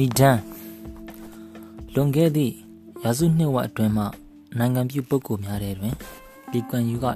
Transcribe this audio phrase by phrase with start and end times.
[0.00, 0.38] နီဒန်
[1.94, 2.54] လွန်ခဲ့သည့်
[3.02, 4.04] ရာစုနှစ်ဝက်အတွင်းမှ
[4.58, 5.94] နိုင်ငံပြုပုဂ္ဂိုလ်များတဲ့တွင်
[6.52, 7.06] လီကွမ်ယူက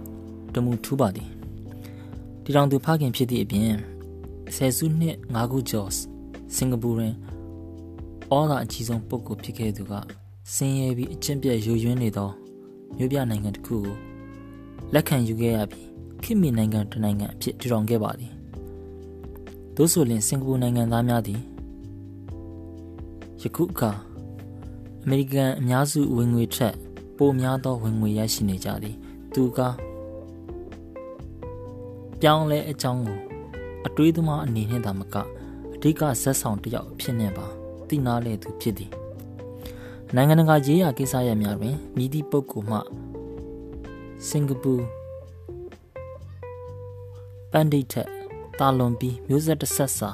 [0.55, 1.29] တမှုထူးပါသည်
[2.43, 3.73] တီတောင်သူဖခင်ဖြစ်သည့်အပြင်
[4.57, 5.91] ဆယ်စုနှစ်၅ခုကျော်
[6.57, 7.14] စင်ကာပူတွင်
[8.31, 9.93] အော်လာအကြီးဆုံးပုဂ္ဂိုလ်ဖြစ်ခဲ့သူက
[10.54, 12.31] ဆင်းရဲပြီးအကျင့်ပြတ်ယိုယွင်းနေသော
[12.96, 13.96] မြို့ပြနိုင်ငံတစ်ခုကို
[14.95, 15.87] လက်ခံယူခဲ့ရပြီး
[16.23, 18.32] ခေတ်မီနိုင်ငံတစ်နိုင်ငံအဖြစ်ထူထောင်ခဲ့ပါသည်။
[19.76, 21.40] သို့ဆိုလျှင်စင်ကာပူနိုင်ငံသားများသည်
[23.43, 23.90] ယခုအခါ
[25.04, 26.75] အမေရိကန်အများစုဝင်ငွေထက်
[27.17, 28.96] ပိုများသောဝင်ငွေရရှိနေကြသည်။
[29.35, 29.58] သူက
[32.20, 33.19] ပြောင်းလဲအကြောင်းကို
[33.86, 35.17] အတွေးသမားအနေနဲ့သာမက
[35.75, 37.47] အဓိကဇက်ဆောင်တစ်ယောက်ဖြစ်နေပါ
[37.89, 38.91] သိနာလေသူဖြစ်သည်။
[40.14, 42.78] နိုင်ငံတကာရေးရာကိစ္စရပ်များတွင်မြည်သည့်ပုဂ္ဂိုလ်မှ
[44.28, 44.75] စင်ကာပူ
[47.53, 48.09] ပန်ဒိတ်ထက်
[48.59, 50.11] တာလွန်ပြီးမျိုးဆက်တစ်ဆက်စာ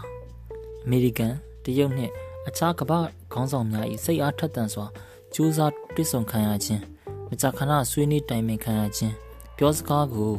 [0.85, 2.13] အမေရိကန်တရုတ်နှင့်
[2.49, 3.01] အခြားကမ္ဘာ
[3.33, 4.87] ခေါင်းဆောင်များ၏စိတ်အားထက်သန်စွာ
[5.35, 6.83] ကြိုးစားတွစ်ဆုံခံရခြင်း
[7.29, 9.15] မကြာခဏဆွေးနွေးတိုင်ပင်ခံရခြင်း
[9.57, 10.33] ပြောစကားကို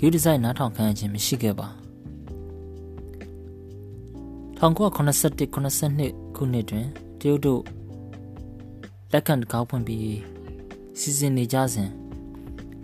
[0.00, 1.68] ယူဒီဇိုင်းနားထောင်ခံရခြင်းမရှိခဲ့ပါ
[4.60, 6.86] 1981 82ခုနှစ်တွင်
[7.20, 7.62] တရုတ်တို့
[9.12, 10.18] လက်ခံတကားဖွင့်ပြီး
[10.98, 11.90] စီစဉ်နေကြစဉ်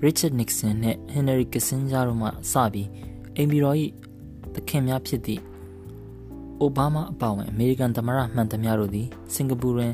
[0.04, 2.88] Richard Nixon နဲ့ Henry Kissinger တို့မှစပြီး
[3.36, 3.76] အိမ်ပြည်တော်၏
[4.54, 5.40] သခင်များဖြစ်သည့်
[6.60, 9.92] အိုဘားမားအပါအဝင်အမေရိကန်သမ္မတမှန်သမျှတို့သည်စင်ကာပူတွင်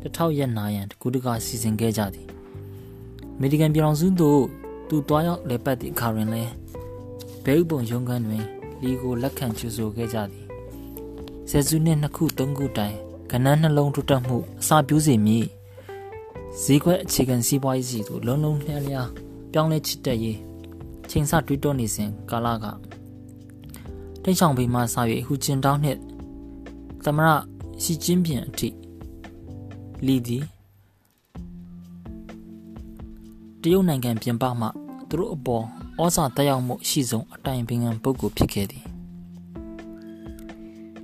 [0.00, 2.26] တထောက်ရက်နာရန်တကူတကစီစဉ်ခဲ့ကြသည်
[3.36, 4.42] အမေရိကန်ပြည်ထောင်စုသို့
[4.88, 6.52] သူတွားရောက်လေပတ်သည့်အခါတွင်လည်း
[7.44, 8.44] ဘဲဥပုံရုံးခန်းတွင်
[8.82, 10.44] လီကိုလက်ခံကြိုဆိုခဲ့ကြသည်
[11.50, 12.96] ဆယ်စုနှစ်နှစ်ခုသုံးခုတိုင်
[13.30, 15.46] ကဏ္ဍနှလုံးထွတ်တက်မှုအစာပြူးစေမည်
[16.62, 19.08] ဈေးကွက်အခြေခံစီးပွားရေးစီသို့လုံးလုံးလျားလျား
[19.52, 20.38] ပြောင်းလဲချစ်တက်ရေး
[21.10, 22.66] ချိန်ဆတွေးတောနေစဉ်ကာလက
[24.22, 24.82] တိတ်ဆောင်ဘေးမှစ၍
[25.26, 25.98] ဟူကျင်တောင်းနှင့်
[27.04, 27.30] သမရ
[27.82, 28.68] စီကျင်းပြင်အထိ
[30.06, 30.38] လီဒီ
[33.62, 34.66] တရုတ်နိုင်ငံပြင်ပမှ
[35.08, 35.64] သူတို့အပေါ်
[36.00, 38.84] ဩဇာတက်ရောက်မှုရှိဆုံးအတိုင်ပင်ခံပုဂ္ဂိုလ်ဖြစ်ခဲ့သည်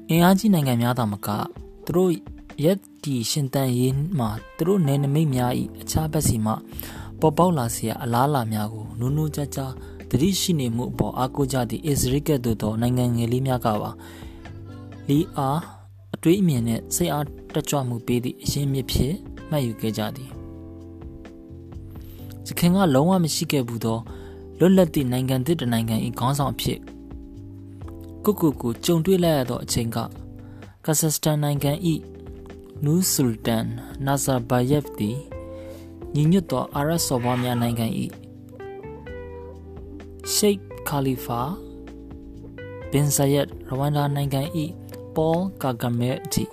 [0.09, 1.29] အင်အားကြီးနိုင်ငံများသာမက
[1.85, 2.13] သူတို့
[2.65, 6.53] ရက်တီရှင်တန်ရေးမှာသူတို့နယ်နိမိတ်များ၏အခြားဘက်စီမှ
[7.21, 9.61] ပေါ်ပေါက်လာစေရအလားအလာများကိုနူးနူးကြကြ
[10.11, 13.91] တတိရှိနေမှုအပေါ်အားကိုးကြသည့်အစ္စရေးကဲ့သို့သောနိုင်ငံငယ်လေးများကပါ
[15.09, 15.61] လီအား
[16.15, 19.15] အတွေးအမြင်နဲ့စိတ်အားတက်ကြွမှုပေးသည့်အရင်းမြစ်ဖြစ်
[19.51, 20.31] မှတ်ယူခဲ့ကြသည်။
[22.47, 23.99] သခင်ကလုံးဝမရှိခဲ့ဘူးသော
[24.59, 26.79] လွတ်လပ်သည့်နိုင်ငံသစ်တစ်နိုင်ငံ၏ခေါင်းဆောင်ဖြစ်
[28.25, 29.97] ကုကုကိုကြုံတွေ့လိုက်ရသောအချိန်က
[30.85, 31.73] ကာဇက်စတန်နိုင်ငံ၏
[32.85, 33.65] နူးဆူလ်တန်
[34.07, 35.19] နာဇာဘယက်သည်
[36.15, 37.87] ညီညွတ်သောအာရပ်စော်ဘွားများနိုင်ငံ၏
[40.35, 40.59] ရှိတ်
[40.89, 41.41] ခါလီဖာ
[42.91, 44.43] ဘင်ဇယက်ရဝမ်ဒါနိုင်ငံ၏
[45.17, 46.45] ပေါ်ကာဂမဲအထိ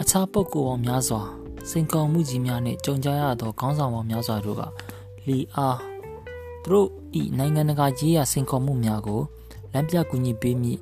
[0.00, 1.22] အခြားပုဂ္ဂိုလ်ပေါင်းများစွာ
[1.70, 4.62] စိန်ခေါ်မှုကြီးများနှင့်ကြုံကြရသောခေါင်းဆောင်ပေါင်းများစွာတို့က
[5.26, 5.78] လီအား
[6.62, 6.88] သူတို့၏
[7.38, 9.20] နိုင်ငံတကာရေးရာစိန်ခေါ်မှုများကို
[9.72, 10.80] လမ်းပြကူညီပေးမည့်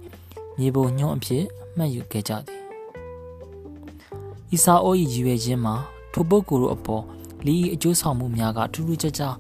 [0.59, 1.45] မြေပုံညွှန်းအဖြစ်
[1.77, 2.61] မှတ်ယူခဲ့ကြသည်။
[4.53, 5.75] အီစာအို၏ရည်ရွယ်ခြင်းမှာ
[6.13, 7.03] ထိုပုဂ္ဂိုလ်တို့အပေါ်
[7.45, 9.35] လီ၏အကျိုးဆောင်မှုများကထူးထူးခြားခြား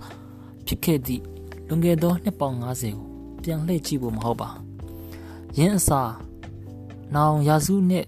[0.66, 1.22] ဖြစ်ခဲ့သည့်
[1.68, 3.06] လွန်ခဲ့သောနှစ်ပေါင်း90ကို
[3.42, 4.48] ပြန်လှည့်ကြည့်ဖို့မဟုတ်ပါ။
[5.58, 6.12] ယင်းအစား
[7.14, 8.06] နောင်ရာစုနှစ်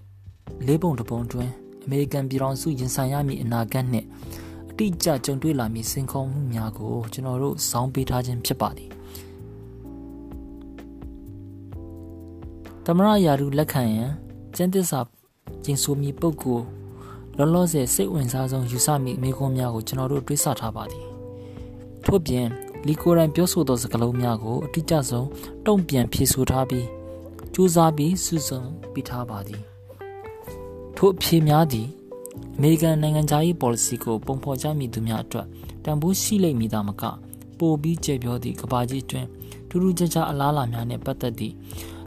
[0.67, 1.49] လေးပုံတစ်ပုံတွင်
[1.83, 4.07] အမေရိကန်ပြည်ထောင်စုရင်ဆိုင်ရမည့်အနာဂတ်နှင့်
[4.69, 8.89] အတိအကျကြုံတွေ့လာမည့်စိန်ခေါ်မှုများကိုကျွန်တော်တို့စောင်းပေးထားခြင်းဖြစ်ပါသည်။
[12.85, 14.09] သမရယာရုလက်ခံရန်
[14.55, 14.99] ကျန်းသစ္စာ
[15.63, 16.65] ကျင်းဆိုမည့်ပုဂ္ဂိုလ်
[17.37, 21.05] လောလောဆယ်စိတ်ဝင်စားဆုံးယူဆမိမိကုန်းများကိုကျွန်တော်တို့တွေးဆထားပါသည်
[22.05, 22.47] ထို့ပြင်
[22.87, 25.27] လီကိုရိုင်းပြောဆိုသောစကားလုံးများကိုအတိအကျဆုံး
[25.65, 26.87] တုံ့ပြန်ဖြေဆိုထားပြီး
[27.53, 28.61] စူးစမ်းပြီးစုစုံ
[28.93, 29.61] ပြထားပါသည်
[30.97, 31.87] ထို့အဖြေများသည်
[32.55, 35.47] အမေရိကန်နိုင်ငံသားရေး policy ကိုပုံဖော်ကြမိသူများအတွက်
[35.85, 37.03] တန်ဖိုးရှိလိမ့်မည်သာမက
[37.59, 39.25] ပိုပြီးကျေပြောသည့်ကဘာကြီးတွင်
[39.69, 41.53] ထူးထူးခြားခြားအလားအလာများနှင့်ပတ်သက်သည့်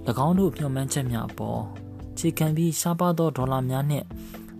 [0.26, 1.60] ၎င်းတို့မျှော်မှန်းချက်များအပေါ်
[2.18, 4.06] ခြေခံပြီးရှားပါသောဒေါ်လာများနှင့်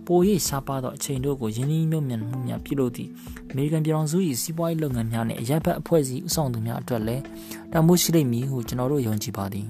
[0.07, 3.09] ပို၍ရှားပါသောအချိန်တို့ကိုယင်းနှီးမြုပ်မြတ်မှုများပြုလုပ်သည့်
[3.49, 7.23] အမေရိကန်ပြည်ထောင်စု၏စီးပွားရေးလုပ်ငန်းများနှင့်အရက်ဘတ်အဖွဲ့အစည်းဦးဆောင်သူများအတွက်လည်း
[7.71, 9.67] တမိုးရှိလိမ့်မည်ဟုကျွန်တော်တို့ယုံကြည်ပါသည်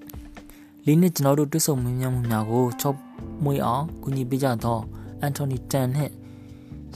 [0.86, 2.96] ။လေးနှစ်ကျွန်တော်တို့တွေ့ဆုံမှုများမှုများကိုချော့
[3.44, 4.78] မွေးအောင်ကူညီပေးကြသော
[5.20, 6.12] အန်တိုနီတန်နှင့်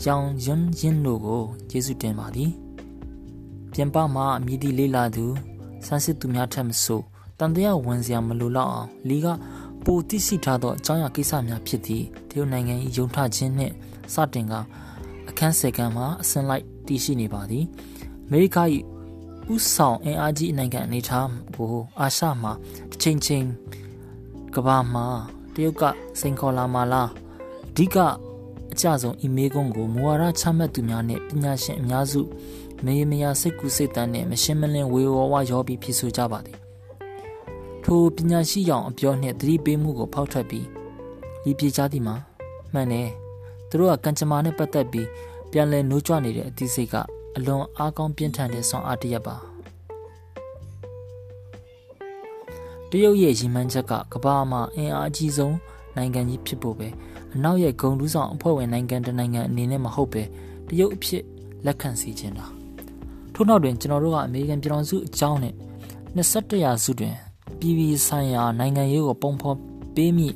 [0.05, 2.50] ရောင်ယွန်းယင်းတို့ကိုကျေးဇူးတင်ပါသည်။
[3.73, 5.25] ပြင်ပမှအမည်ဒီလေးလာသူ
[5.87, 7.00] ဆန်းစစ်သူများထက်မဆို
[7.38, 9.26] တန်တရားဝန်စရာမလိုတော့အောင်လီက
[9.84, 13.75] ပိုသိရှိထားသောအကြောင်းအရာကိစ္စများဖြစ်သည့်တရုတ်နိုင်ငံ၏ယုံထခြင်းနှင့်
[14.14, 14.54] စတင်က
[15.28, 17.64] အခန်း၁၀ခန်းမှာအစင်လိုက်တည်ရှိနေပါသည်
[18.26, 18.58] အမေရိက၏
[19.54, 21.69] ဥဆောင်အင်အားကြီးနိုင်ငံအနေထားကို
[22.00, 22.52] အာရှမှာ
[22.90, 23.46] တစ်ချိန်ချိန်
[24.54, 25.06] ကမ္ဘာမှာ
[25.54, 25.82] တရုတ်က
[26.20, 27.08] စိန်ခေါ်လာမှလား
[27.70, 27.96] အဓိက
[28.72, 32.22] အကြဆုံးအီမေးကုန်းကိုမူဝါဒချမှတ်သူများနဲ့ပညာရှင်အများစု
[32.84, 36.63] မေးမယာစိတ်ကူးစိတ်တန်းနဲ့မရှင်းမလင်းဝေဝဝရောပြီးဖြစ်ဆိုကြပါသည်
[37.84, 40.66] ထိုပညာရှိရောင်အပြောနှင့်သတိပေးမှုကိုဖောက်ထွက်ပြီး
[41.48, 42.16] ဤပြေချသည်မှာ
[42.72, 43.08] မှန်တယ်
[43.69, 45.08] သူတို့ကကံကြမ္မာနဲ့ပတ်သက်ပြီး
[45.50, 46.94] ပြန်လည်နှိုးကြွနေတဲ့အသိစိတ်က
[47.36, 49.36] အလွန်အားကောင်းပြင်းထန်တဲ့ဆွမ်းအားတစ်ရပ်ပါ
[52.90, 55.56] တရုတ်ရဲ့ရည်မှန်းချက်ကကမ္ဘာမှာအင်အားအကြီးဆုံး
[55.96, 56.88] နိုင်ငံကြီးဖြစ်ဖို့ပဲ
[57.34, 60.22] အနောက်ရဲ့ဂုံတူးဆောင်အဖွဲ့ဝင်နိုင်ငံတနိုင်ငံအနေနဲ့မဟုတ်ပဲ
[60.69, 61.22] တရုတ်အဖြစ်
[61.66, 62.46] လက်ခံစီခြင်းတာ
[63.34, 65.54] ထို့နောက်တွင်ကျွန်တော်တို့ကအမေရိကန်ပြည်ထောင်စုအကြောင်းနဲ့
[66.16, 67.14] 21ရာစုတွင်
[67.61, 69.56] ပြည်ပြည်ဆိုင်ရာနိုင်ငံရေးကိုပုံဖော်
[69.94, 70.29] ပေးမိ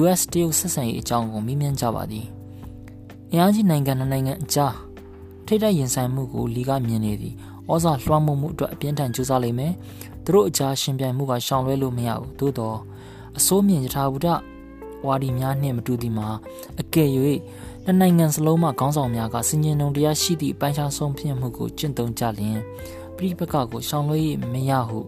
[0.00, 2.26] US တရုတ်ဆက်ဆံရေးအကြောင်းကိုမေးမြန်းကြပါသည်
[3.30, 4.74] အင်အားကြီးနိုင်ငံနိုင်ငံအကြား
[5.46, 7.34] ထိတ်တိုက်ရင်ဆိုင်မှုကိုလီကမြင်နေသည်
[7.70, 9.72] ဩဇာလွှမ်းမိုးမှုအတွက်အပြင်းထန်ကြိုးစားလိမ့်မယ်
[10.24, 12.78] သူတို့အကြားရှင်ပြိုင်မှုကရှောင်လွဲလို့မရဘူးသို့တော့
[13.38, 14.28] အစိုးမြင့်ယထာဘုဒ္ဓ
[15.06, 16.28] ဝါဒီများနှင့်မတူသည်မှာ
[16.80, 17.08] အကယ်၍
[17.84, 22.58] နှစ်နိုင်ငံစလုံးမှခေါင်းဆောင်များကစင်ကြင်ုံတရားရှိသည့်ပိုင်းခြားဆုံးဖြတ်မှုကိုကျင့်သုံးကြလျင်
[23.16, 24.18] ပြိပကကိုရှောင်လွှဲ၍
[24.52, 24.98] မရဟု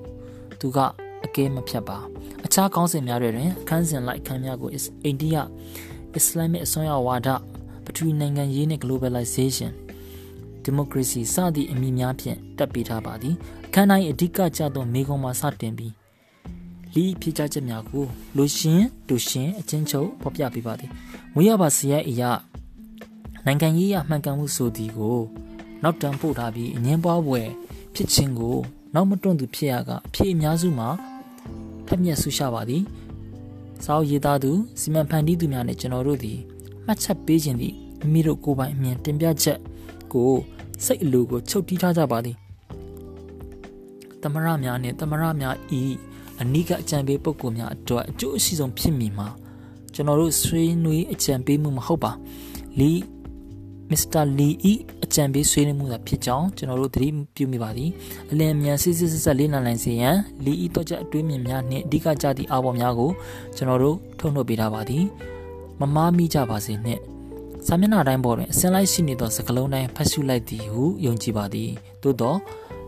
[0.61, 0.79] သူက
[1.27, 1.99] အကဲမဖြတ်ပါ
[2.45, 4.71] အခြားကောင်းစဉ်များတွင်အခန်းစဉ်လိုက်အခန်းများကို
[5.05, 5.37] အိန္ဒိယ
[6.15, 7.29] အစ္စလာမစ်အစွမ်းရောက်ဝါဒ
[7.85, 9.73] ပထဝီနိုင်ငံရေးနှင့် globalization
[10.67, 13.35] democracy စသည့်အမည်များဖြင့်တက်ပေးထားပါသည်
[13.67, 15.93] အခန်းတိုင်းအဓိကကျသောမိကုံမှာစတင်ပြီး
[16.95, 18.05] လီဖြည့်ချချက်များကို
[18.37, 20.91] လူရှင်တူရှင်အချင်းချုပ်ဖော်ပြပေးပါသည်
[21.35, 22.31] ငွေရပါစီရဲ့အရာ
[23.47, 25.19] နိုင်ငံရေးရမှန်ကန်မှုဆိုသည်ကို
[25.83, 27.43] နောက်တန်းပို့ထားပြီးအငင်းပွားပွဲ
[27.95, 28.57] ဖြစ်ခြင်းကို
[28.95, 30.89] နောက်မတွန့်သူဖြစ်ရကအဖြစ်အများစုမှာ
[31.93, 32.83] ထက်မြက်ဆူရှာပါသည်
[33.85, 34.51] စာအုပ်ရေးသားသူ
[34.81, 36.39] စီမံဖန်တီးသူများနဲ့ကျွန်တော်တို့သည်
[36.87, 39.59] မှတ်ချက်ပေးခြင်းသည့်မိမိတို့ကိုယ်ပိုင်အမြင်တင်ပြချက်
[40.13, 40.31] ကို
[40.85, 42.37] စိတ်အလိုကိုချုပ်တီးထားကြပါသည်
[44.23, 45.83] သမရများနှင့်သမရများဤ
[46.41, 49.29] အနိကအကြံပေးပုဂ္ဂိုလ်များအတွက်အကျိုးအရှိဆုံးဖြစ်မည်မှာ
[49.95, 52.13] ကျွန်တော်တို့ဆွေးနွေးအကြံပေးမှုမဟုတ်ပါ
[52.79, 52.91] လီ
[53.93, 54.73] မစ္စတာလီဤ
[55.05, 57.91] အကြံပေးဆွေးနွေးမှုသာဖြစ်ကြောင်းကျွန်တော်တို့သတိပြုမိပါသည်
[58.31, 63.11] အလင်းမြန်စစ်စစ်ဆက်ဆက်လေးနံနိုင်စေရန်လီဤတော့ချက်အတွေးမြင်များနှင့်အဓိကကြသည့်အာဘော်များကို
[63.57, 65.05] ကျွန်တော်တို့ထုတ်နှုတ်ပေးထားပါသည်
[65.81, 67.01] မမားမိကြပါစေနှင့်
[67.67, 71.71] စာမျက်နှာတိုင်းပေါ်တွင်အစင်းလိုက်ရှိနေသောစကလုံးတိုင်းဖတ်ရှုလိုက်သည်ဟုယုံကြည်ပါသည်
[72.03, 72.35] သို့သော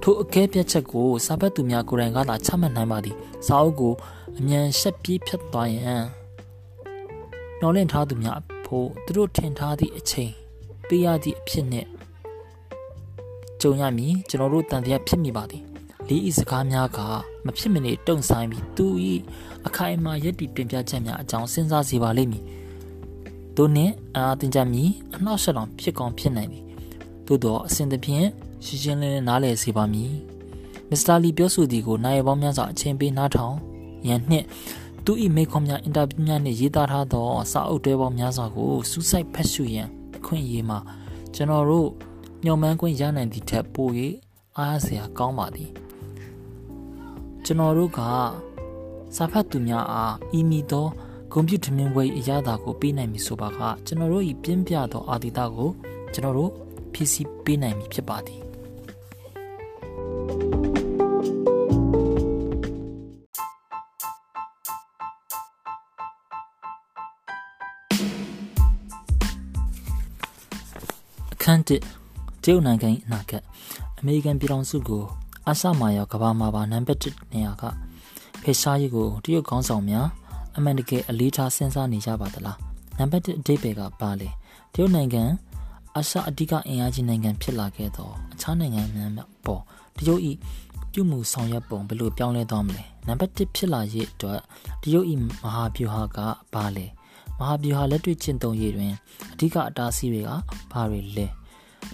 [0.03, 3.17] ထိုအကဲပြတ်ချက်ကိုစာပတ်သူများကိုယ်တိုင်ကသာချမှတ်နိုင်ပါသည်
[3.47, 3.93] စာအုပ်ကို
[4.39, 6.03] အမြန်ရှက်ပြေးဖြတ်သွားရန်
[7.61, 10.44] နှောလင့်ထားသူများဖို့သူတို့ထင်ထားသည့်အချိန်
[10.89, 11.89] ပေးရသည့်အဖြစ်နှင့်
[13.61, 15.63] ကြုံရမည်ကျွန်တော်တို့တန်တရားဖြစ်မိပါသည်
[16.09, 16.99] လေးဤစကားများက
[17.45, 18.87] မဖြစ်မနေတုံဆိုင်ပြီးသူ၏
[19.67, 22.45] အခိုင်အမာရည်တည်တင်ပြချက်များအကြောင်းစဉ်းစားစေပါလိမ့်မည်
[23.57, 26.65] တို့နှင့်အာတင်ကြမည်အနောက်ဆက်တော်ဖြစ်ကောင်းဖြစ်နိုင်သည်
[27.27, 28.27] သို့တော့အစဉ်သဖြင့်
[28.65, 30.13] ရှင်းရှင်းလင်းလင်းနားလည်စေပါမည်
[30.91, 33.57] မစ္စတာလီပြောဆိုသည်ကိုနိုင်ပေါင်းများစွာအချိန်ပေးနားထောင်
[34.09, 34.47] ရန်နှင့်
[35.05, 40.79] သူ၏မိခွန်များအင်တာဗျူးများနှင့်ရေးသားထားသောစာအုပ်တွဲပေါင်းများစွာကိုစူးစိုက်ဖတ်ရှုရန်အ ခွင့်အရေးမှာ
[41.35, 41.89] ကျွန်တော်တို့
[42.45, 43.89] ညှော်မှန်းခွင့်ရနိုင်သည့်ထက်ပို၍
[44.57, 45.71] အားရစရာကောင်းပါသည်
[47.45, 48.01] ကျွန်တော်တို့က
[49.17, 50.87] စာဖတ်သူများအားဤမီသော
[51.33, 55.71] ဂုဏ်ပြုထမင်းပွဲအရသာကိုပေးနိုင်ပြီဆိုပါကကျွန်တော်တို့ဤပြင်းပြသောအာတိတကို
[56.13, 56.51] ကျွန်တော်တို့
[56.93, 58.41] ဖြည့်ဆည်းပေးနိုင်ပြီဖြစ်ပါသည်
[71.45, 71.83] ခန်းတစ်
[72.45, 73.43] တရုတ်နိုင်ငံအနာဂတ်
[73.99, 75.03] အမေရိကန်ပြည်ထောင်စုကို
[75.47, 77.63] အာရှမှာရောကမ္ဘာမှာပါနံပါတ်1နေရာက
[78.43, 80.07] ဖေရှားရေးကိုတရုတ်ခေါင်းဆောင်များ
[80.57, 82.59] အမှန်တကယ်အလေးထားစဉ်းစားနေကြပါသလား
[82.99, 84.29] နံပါတ်1အဓိပ္ပာယ်ကပါလေ
[84.73, 85.23] တရုတ်နိုင်ငံ
[85.97, 89.11] အာရှအဓိကအင်အားကြီးနိုင်ငံဖြစ်လာခဲ့တော့အခြားနိုင်ငံများ
[89.47, 89.63] ပေါ်
[89.99, 90.33] တရုတ်ဤ
[90.93, 94.41] ပြုမှုဆောင်ရွက်ပုံဘယ်လိုပြောင်းလဲသွားမလဲနံပါတ်1ဖြစ်လာရေးအတွက်
[94.83, 96.19] တရုတ်ဤမဟာဗျူဟာက
[96.55, 96.87] ဘာလဲ
[97.39, 98.93] မဟာဗျူဟာလက်တွေ့ကျင့်သုံးရေးတွင်
[99.33, 100.31] အဓိကအတားအဆီးတွေက
[100.73, 101.27] ဘာတွေလဲ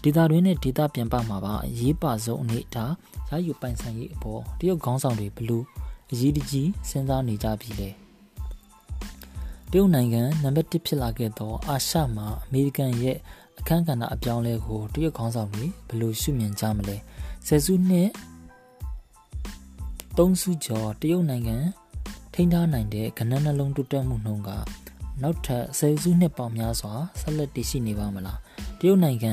[0.02, 2.84] ဒေတာတွင်းနဲ့ဒေတာပြန်ပမှာပါအရေးပါဆုံးအနေဒါ
[3.30, 5.64] ရယူပိုင်ဆိုင်ရေးအပေါ်တရုတ်ခေါင်းဆောင်တွေဘလို့
[6.12, 7.88] အရေးတကြီးစဉ်းစားနေကြပြီလဲ
[9.70, 13.16] တရုတ်နိုင်ငံနံပါတ်1ဖြစ်လာခဲ့သောအာရှမှာအမေရိကန်ရဲ့
[13.58, 16.96] အခမ်းကဏ္ဍအပြောင်းလဲကိုတရုတ်ခေါင်းဆောင်တွေဘလို့ရှုမြင်ကြမလဲ
[17.46, 18.10] ဆယ်စုနှစ်
[20.18, 21.56] သုံးစုကျော်တရုတ်နိုင်ငံ
[22.34, 24.50] ထိန်းထားနိုင်တဲ့ကဏ္ဍနှလုံးတိုးတက်မှုနှုန်းက
[25.22, 28.38] နောက်ထပ်ဆယ်စုနှစ်ပေါင်းများစွာဆက်လက်တည်ရှိနေပါမလား
[28.78, 29.32] တရုတ်နိုင်ငံ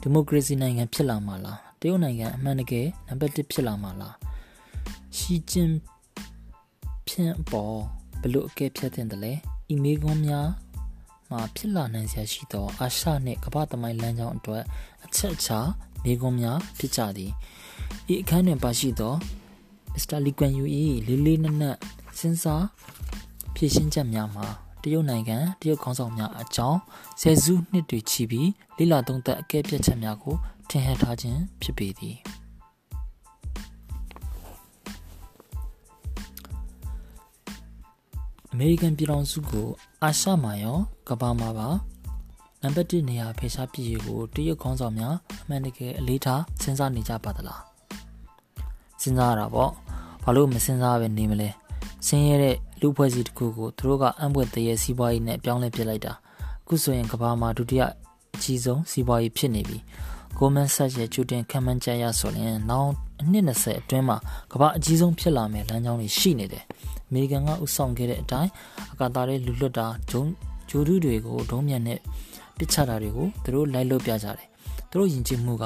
[0.00, 4.14] ဒီမိုကရေစီနိုင်ငံဖြစ်လာမှာလားတရုတ်နိုင်ငံအမှန်တကယ်နံပါတ်1ဖြစ်လာမှာလား
[5.16, 5.76] ရှီကျင်း
[7.08, 7.78] ဖြန့်ပေါ်
[8.22, 9.32] ဘလို့အကဲဖြတ်တဲ့တယ်လဲ
[9.68, 10.48] အီမေးကွန်များ
[11.30, 14.64] မှာဖြစ်လာနိုင်စရာရှိသောအာရှနှင့်ကမ္ဘာသမိုင်းလမ်းကြောင်းအတွက်
[15.04, 15.58] အချက်အချာ
[16.04, 17.30] မေးခွန်းများဖြစ်ကြသည်
[18.12, 19.14] ဤအခန်းတွင်ပါရှိသော
[19.92, 20.64] မစ္စတာလီကွမ်ယူ၏
[21.06, 21.76] လေးလေးနက်နက်
[22.18, 22.64] စဉ်းစား
[23.54, 24.46] ဖြည့်ရှင်းချက်များမှာ
[24.86, 26.80] တရုတ်နိုင်ငံတရုတ်ခေါင်းဆောင်များအကြောင်း
[27.20, 30.34] ဆယ်စုနှစ်တွေချီပြီးလိလာသုံးသက်အကဲဖြတ်ချက်များကို
[30.70, 32.16] ထင်ဟပ်ထားခြင်းဖြစ်ပေသည်
[38.52, 39.68] အမေရိကန်ပြည်ထောင်စုကို
[40.02, 40.78] အာရှမှာရော
[41.08, 41.68] ကမ္ဘာမှာပါ
[42.62, 47.62] နံပါတ်1နေရာဖေရှားပြည်ကိုတရုတ်ခေါင်းဆောင်များအမှန်တကယ်အလေးထားစဉ်းစားနေကြပါသလား
[49.02, 49.70] စဉ်းစားရတာပေါ့
[50.24, 51.48] ဘာလို့မစဉ်းစားပဲနေမလဲ
[52.06, 56.12] ဆင်းရဲတဲ့ လူဖွဲ့စည်းတစ်ခုကိုသူတို့ကအံ့ဘွယ်တရေစီးပွားရေးနဲ့ပြောင်းလဲပစ်လိုက်တာ
[56.64, 57.82] အခုဆိုရင်ကမ္ဘာမှာဒုတိယ
[58.34, 59.78] အကြီးဆုံးစီးပွားရေးဖြစ်နေပြီ
[60.38, 62.90] Goldman Sachs ရဲ့ကျူတင်ခံမှန်းချက်ရဆိုရင်နောက်
[63.22, 64.16] အနှစ်20အတွင်းမှာ
[64.52, 66.64] ကမ္ဘာအကြီးဆုံးဖြစ်လာမယ်လမ်းကြောင်းတွေရှိနေတယ်
[67.08, 68.50] အမေရိကန်ကဥဆောင်ခဲ့တဲ့အတိုင်း
[68.92, 70.24] အကာတာတဲ့လူလွတ်တာဂျုံ
[70.70, 71.98] ဂျိုဒူးတွေကိုဒုံးမြန်နဲ့
[72.58, 74.48] ပစ်ချတာတွေကိုသူတို့လိုက်လုပ်ပြကြတယ်
[74.90, 75.64] သူတို့ယဉ်ကျေးမှုက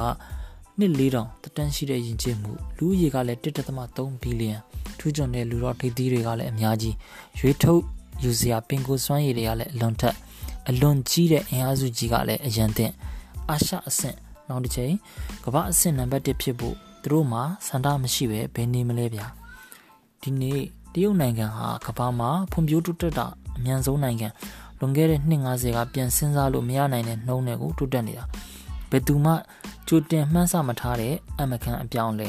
[0.79, 4.59] နှစ်4000တတန်းရှိတဲ့ယဉ်ကျေးမှုလူဦးရေကလည်း1.3ဘီလီယံ
[5.01, 6.95] ထူးချွန်တဲ့လူတော်ထိပ်သီးတွေကလည်းအများကြီး
[7.39, 7.83] ရွေးထုတ်
[8.23, 10.15] ယူစရာပင်ကိုစွမ်းရည်တွေကလည်းအလွန်ထက်
[10.69, 12.91] အလွန်ကြီးတဲ့အင်အားစုကြီးကလည်းအရန်တဲ့
[13.51, 14.17] အာရှအဆင့်
[14.49, 14.95] နောက်တစ်ချိန်
[15.45, 19.27] ကမ္ဘာအဆင့်နံပါတ်1ဖြစ်ဖို့သူတို့မှာစန္ဒမရှိပဲဘယ်နေမလဲဗျာ
[20.23, 20.61] ဒီနေ့
[20.95, 23.27] တရုတ်နိုင်ငံဟာကမ္ဘာမှာဖွံ့ဖြိုးတိုးတက်တာ
[23.57, 24.29] အမြန်ဆုံးနိုင်ငံ
[24.79, 28.25] လွန်ခဲ့တဲ့နှစ်90ကပြန်စဉ်းစားလို့မရနိုင်တဲ့နှုံးတွေကိုတိုးတက်နေတာ
[28.91, 29.33] ဘယ်သူမှ
[29.89, 32.29] ကြိုတင်မှန်းဆမထားတဲ့အမကန်အပြောင်းလဲ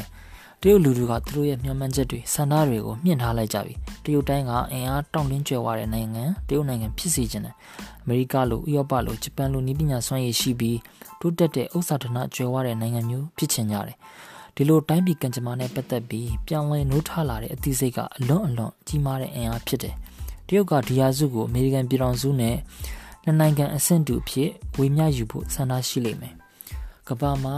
[0.64, 7.56] တရုတ်လူတွေကသူတို့ရဲ့မျှော်မှန်းချက်တွေစံသားတွေကိုမြင့်ထားလိုက်ကြပြီတရုတ်တိုင်းကအင်အားတောင့်တင်းကျွယ်ဝတဲ့နိုင်ငံတရုတ်နိုင်ငံဖြစ်စေချင်တယ်
[8.04, 10.78] အမေရိကလိုဥရောပလိုဂျပန်လိုနည်းပညာစွမ်းရည်ရှိပြီး
[11.20, 13.98] တိုးတက်တဲ့ဥစ္စာဒနာကျွယ်ဝတဲ့နိုင်ငံမျိုးဖြစ်ချင်ကြတယ်
[14.56, 19.96] ဒီလိုတိုင်းပြည်ကံကြမ္မာနဲ့ပတ်သက်ပြီးပြောင်းလဲနိုးထလာတဲ့အသိစိတ်ကအလွန်အလွန်ကြီးမားတဲ့အင်အားဖြစ်တယ်
[20.48, 22.56] တရုတ်ကဒီယာစုကိုအမေရိကန်ပြည်ထောင်စုနဲ့
[23.24, 26.34] နှစ်နိုင်ငံအဆင့်တူအဖြစ်ဝေမျှယူဖို့ဆန္ဒရှိလိမ့်မယ်
[27.08, 27.56] ကမ္ဘာမှာ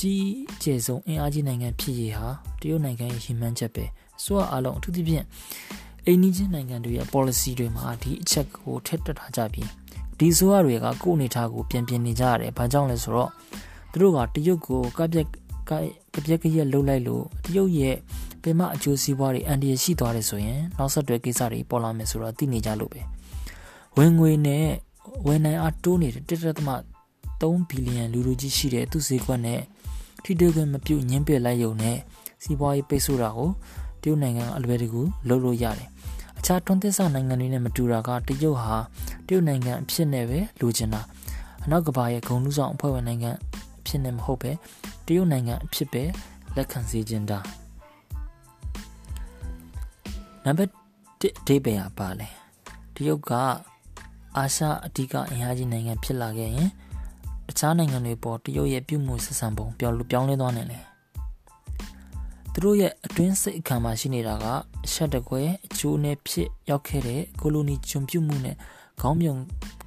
[0.00, 0.26] ကြီး
[0.62, 2.28] ကျယ်ဆုံးအင်အားကြီးနိုင်ငံဖြစ်ရေးဟာ
[2.60, 3.84] တရုတ်နိုင်ငံရဲ့ရည်မှန်းချက်ပဲ
[4.24, 5.24] ဆိုအအလုံးအထူးသဖြင့်
[6.06, 9.68] အိန္ဒိယနိုင်ငံတွေရဲ့ policy တွေမှာဒီအချက်ကိုထက်တက်ထားကြပြီး
[10.18, 13.30] ဒီဆိုရတွေကကိုယ်အနေထားကိုပြန်ပြင်နေကြရတယ်။ဘာကြောင့်လဲဆိုတော့
[13.92, 15.26] သူတို့ကတရုတ်ကိုကပြက်
[15.70, 15.72] က
[16.14, 17.96] ကပြက်ကရက်လှုပ်လိုက်လို့တရုတ်ရဲ့
[18.42, 23.00] ပင်မအကျိုးစီးပွားတွေအန်ဒီရရှိသွားတယ်ဆိုရင်နောက်ဆက်တွဲကိစ္စတွေပေါ်လာမယ်ဆိုတော့သိနေကြလို့ပဲ။
[23.96, 24.66] ဝင်ငွေနဲ့
[25.26, 26.70] ဝန်နိုင်အားတိုးနေတဲ့တစ်တက်သမ
[27.40, 29.60] 3ဘီလီယံလူလူကြီးရှိတဲ့သူ့ဈေးကွက်နဲ့
[30.24, 31.96] ထိတွေ့ခွင့်မပြုတ်ညှင်းပစ်လိုက်ရုံနဲ့
[32.42, 33.50] စီးပွားရေးပိတ်ဆို့တာကို
[34.02, 35.88] တရုတ်နိုင်ငံကအလွယ်တကူလုပ်လို့ရတယ်။
[36.38, 38.76] အခြားတွန်းသစ်ဆနိုင်ငံတွေနဲ့မတူတာကတရုတ်ဟာ
[39.26, 41.00] တရုတ်နိုင်ငံအဖြစ်နဲ့ပဲလိုချင်တာ
[41.64, 43.30] အနောက်ကဘာရဲ့ဂုံလူဆောင်အဖွဲ့ဝင်နိုင်ငံ
[43.80, 44.52] အဖြစ်နဲ့မဟုတ်ပဲ
[45.06, 46.02] တရုတ်နိုင်ငံအဖြစ်ပဲ
[46.56, 47.38] လက်ခံစေချင်တာ
[50.44, 52.28] နံပါတ်1အဓိပ္ပာယ်ပါလဲ
[52.94, 53.32] တရုတ်က
[54.36, 56.70] အာရှအဓိကအင်အားကြီးနိုင်ငံဖြစ်လာခဲ့ရင်
[57.54, 60.84] တခြားနိုင်ငံတွေပေါ်တရုတ်ရဲ့ပြုမှုဆက်ဆံပုံပြောင်းပြောင်းလဲသွားနိုင်တယ်
[62.52, 64.44] သူတို့ရဲ့အတွင်းစိတ်အခါမှာရှိနေတာက
[64.86, 68.56] အဆက်တကွဲအကျိုးနဲ့ဖြစ်ရောက်ခဲ့တဲ့ကိုလိုနီဂျွန်ပြုမှုနဲ့
[69.00, 69.34] ခေါင်းပြုံ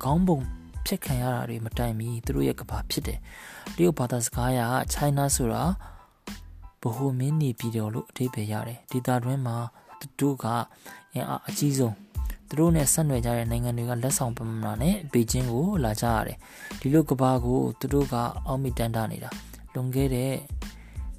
[0.03, 0.39] ခေါင်းပုံ
[0.85, 3.19] ဖျက်ခံရတာတွေမတိုင်မီသူတို့ရဲ့ကဘာဖြစ်တယ်
[3.75, 4.59] တရုတ်ဘာသာစကားရ
[4.93, 5.63] China ဆိုတာ
[6.81, 9.57] ဘဟုမင်းနေပြည်တော်လို့အဓိပ္ပာယ်ရတယ်ဒေတာတွင်းမှာ
[9.99, 10.45] သူတို့က
[11.13, 11.95] အင်အားအကြီးဆုံး
[12.49, 16.37] သူတို့နဲ့ဆက်နွယ်ကြတဲ့နိုင်ငံတွေကလက်ဆောင်ပမာဏနဲ့ဘေကျင်းကိုလာကြရတယ်
[16.79, 18.15] ဒီလိုကဘာကိုသူတို့က
[18.47, 19.31] အောက်မီတန်တာနေတာ
[19.73, 20.31] လွန်ခဲ့တဲ့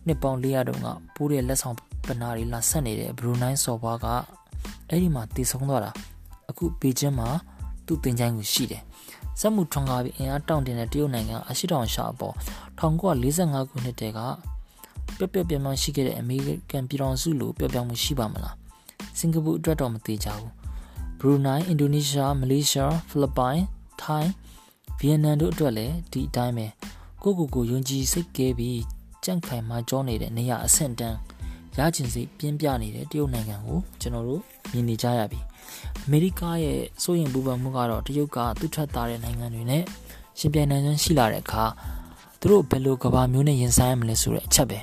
[0.07, 4.07] နှစ်ပေါင်း400တုန်းကပိုးတဲ့လက်ဆောင်ပနာတွေလာဆက်နေတဲ့ဘရူနိုင်းစော်ဘွားက
[4.89, 5.91] အဲ့ဒီမှာတည်ဆုံးသွားတာ
[6.51, 7.29] အခုဘေကျင်းမှာ
[7.87, 8.83] သူ့တင်ချိုင်းကိုရှိတယ်
[9.41, 12.35] စက်မှုထွန်ကားပြီးအင်အားတောင့်တင်တဲ့တရုတ်နိုင်ငံအရှိတောင်ရှာအပေါ်
[12.79, 14.21] 1945ခုနှစ်တည်းက
[15.19, 18.57] ပျော့ပျော့ပြောင်းပြောင်းရှိခဲ့တဲ့အမေရိကန်ပြည်ထောင်စုလိုပျော့ပြောင်းမှုရှိပါမလား
[19.19, 20.58] စင်ကာပူအတွက်တော့မသေးကြဘူး
[21.21, 23.63] ဘရူနိုင်းအင်ဒိုနီးရှားမလေးရှားဖိလစ်ပိုင်
[24.03, 24.31] ထိုင်း
[24.99, 26.67] ဗီယက်နမ်တို့အတွက်လည်းဒီအတိုင်းပဲ
[27.23, 28.81] ကိုကိုကိုယုံကြည်စိတ်ကဲပြီး
[29.25, 31.17] ကြန့်ခိုင်မှကြောနေတဲ့နေရာအဆင့်တန်း
[31.79, 35.41] ရကျင်စိတ်ပြင်းပြနေတဲ့တရုတ်နိုင်ငံကိုကျွန်တော်တို့မြင်နေကြရပြီ
[36.05, 39.83] အမေရိကရဲ့စိုးရင်ပူပန်မှုကတော့တရုတ်ကသူ့ထက်သားတဲ့နိုင်ငံတွေနဲ့
[40.39, 41.65] ရှင်ပြိုင်နိုင်စွမ်းရှိလာတဲ့အခါ
[42.41, 44.79] သူတို့ဘယ်လိုကဘာမျိုးနဲ့ရင်ဆိုင်ရမလဲဆိုတဲ့အချက်ပဲ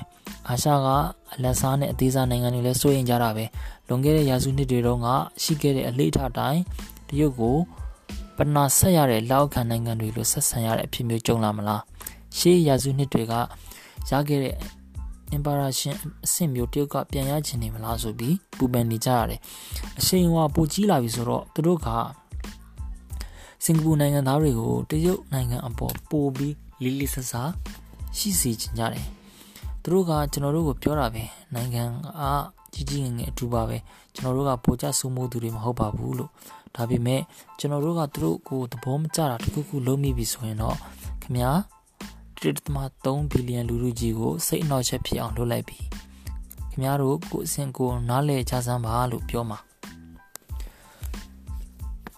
[0.48, 0.88] အာရှက
[1.34, 3.44] အလက်စားနဲ့အသေးစားနိုင်ငံတွေလည်းစိုးရင်ကြတာပဲ
[3.88, 5.08] လွန်ခဲ့တဲ့ရာစုနှစ်တွေတုန်းက
[5.42, 6.62] ရှိခဲ့တဲ့အလေးထားတိုင်း
[7.08, 7.56] တရုတ်ကို
[8.36, 11.82] ပနာဆက်ရတဲ့လောက်ခံနိုင်ငံတွေလိုဆက်ဆံရတဲ့အဖြစ်မျိုးကြုံလာမလား
[12.38, 13.34] ရှေးရာစုနှစ်တွေက
[14.10, 14.54] ရခဲ့တဲ့
[15.32, 19.40] အင်ပါရာရှင်အဆင့်မျိုးတရုတ်ကပြန်ရချင်နေမလားဆိုပြီးပူပန်နေကြရတယ်
[19.98, 21.88] အရှိန်ဝါပိုကြီးလာပြီဆိုတော့သူတို့က
[23.64, 27.42] စင်ကာပူနိုင်ငံသားတွေကိုတရုတ်နိုင်ငံအပေါ်ပို့ပြီးလီလီဆဆာ
[28.18, 29.06] ရှိစေချင်ကြတယ်
[29.82, 31.24] သူတို့ကကျွန်တော်တို့ကိုပြောတာပဲ
[31.54, 31.82] နိုင်ငံ
[32.20, 33.76] က ကြီးကြီးငယ်ငယ်အထူပါပဲ
[34.14, 36.30] ကျွန်တော်တို့ကပိုကြဆူမိုးသူတွေမဟုတ်ပါဘူးလို့
[36.74, 37.20] ဒါပေမဲ့
[37.58, 40.76] ကျွန်တော်တို့ကသူတို့ကိုသဘောမကျတာတခုခုလုံးမိပြီဆိုရင်တော့
[41.22, 41.52] ခင်ဗျာ
[42.40, 45.78] 1.3ဘီလီယံလူလူကြီးကိုစိတ်အနှောက်အယှက်ဖြစ်အောင်လုပ်လိုက်ပြီ
[46.70, 49.58] ခင်ဗျားတို့ကိုအစင်ကိုနားလဲချစမ်းပါလို့ပြောမှာ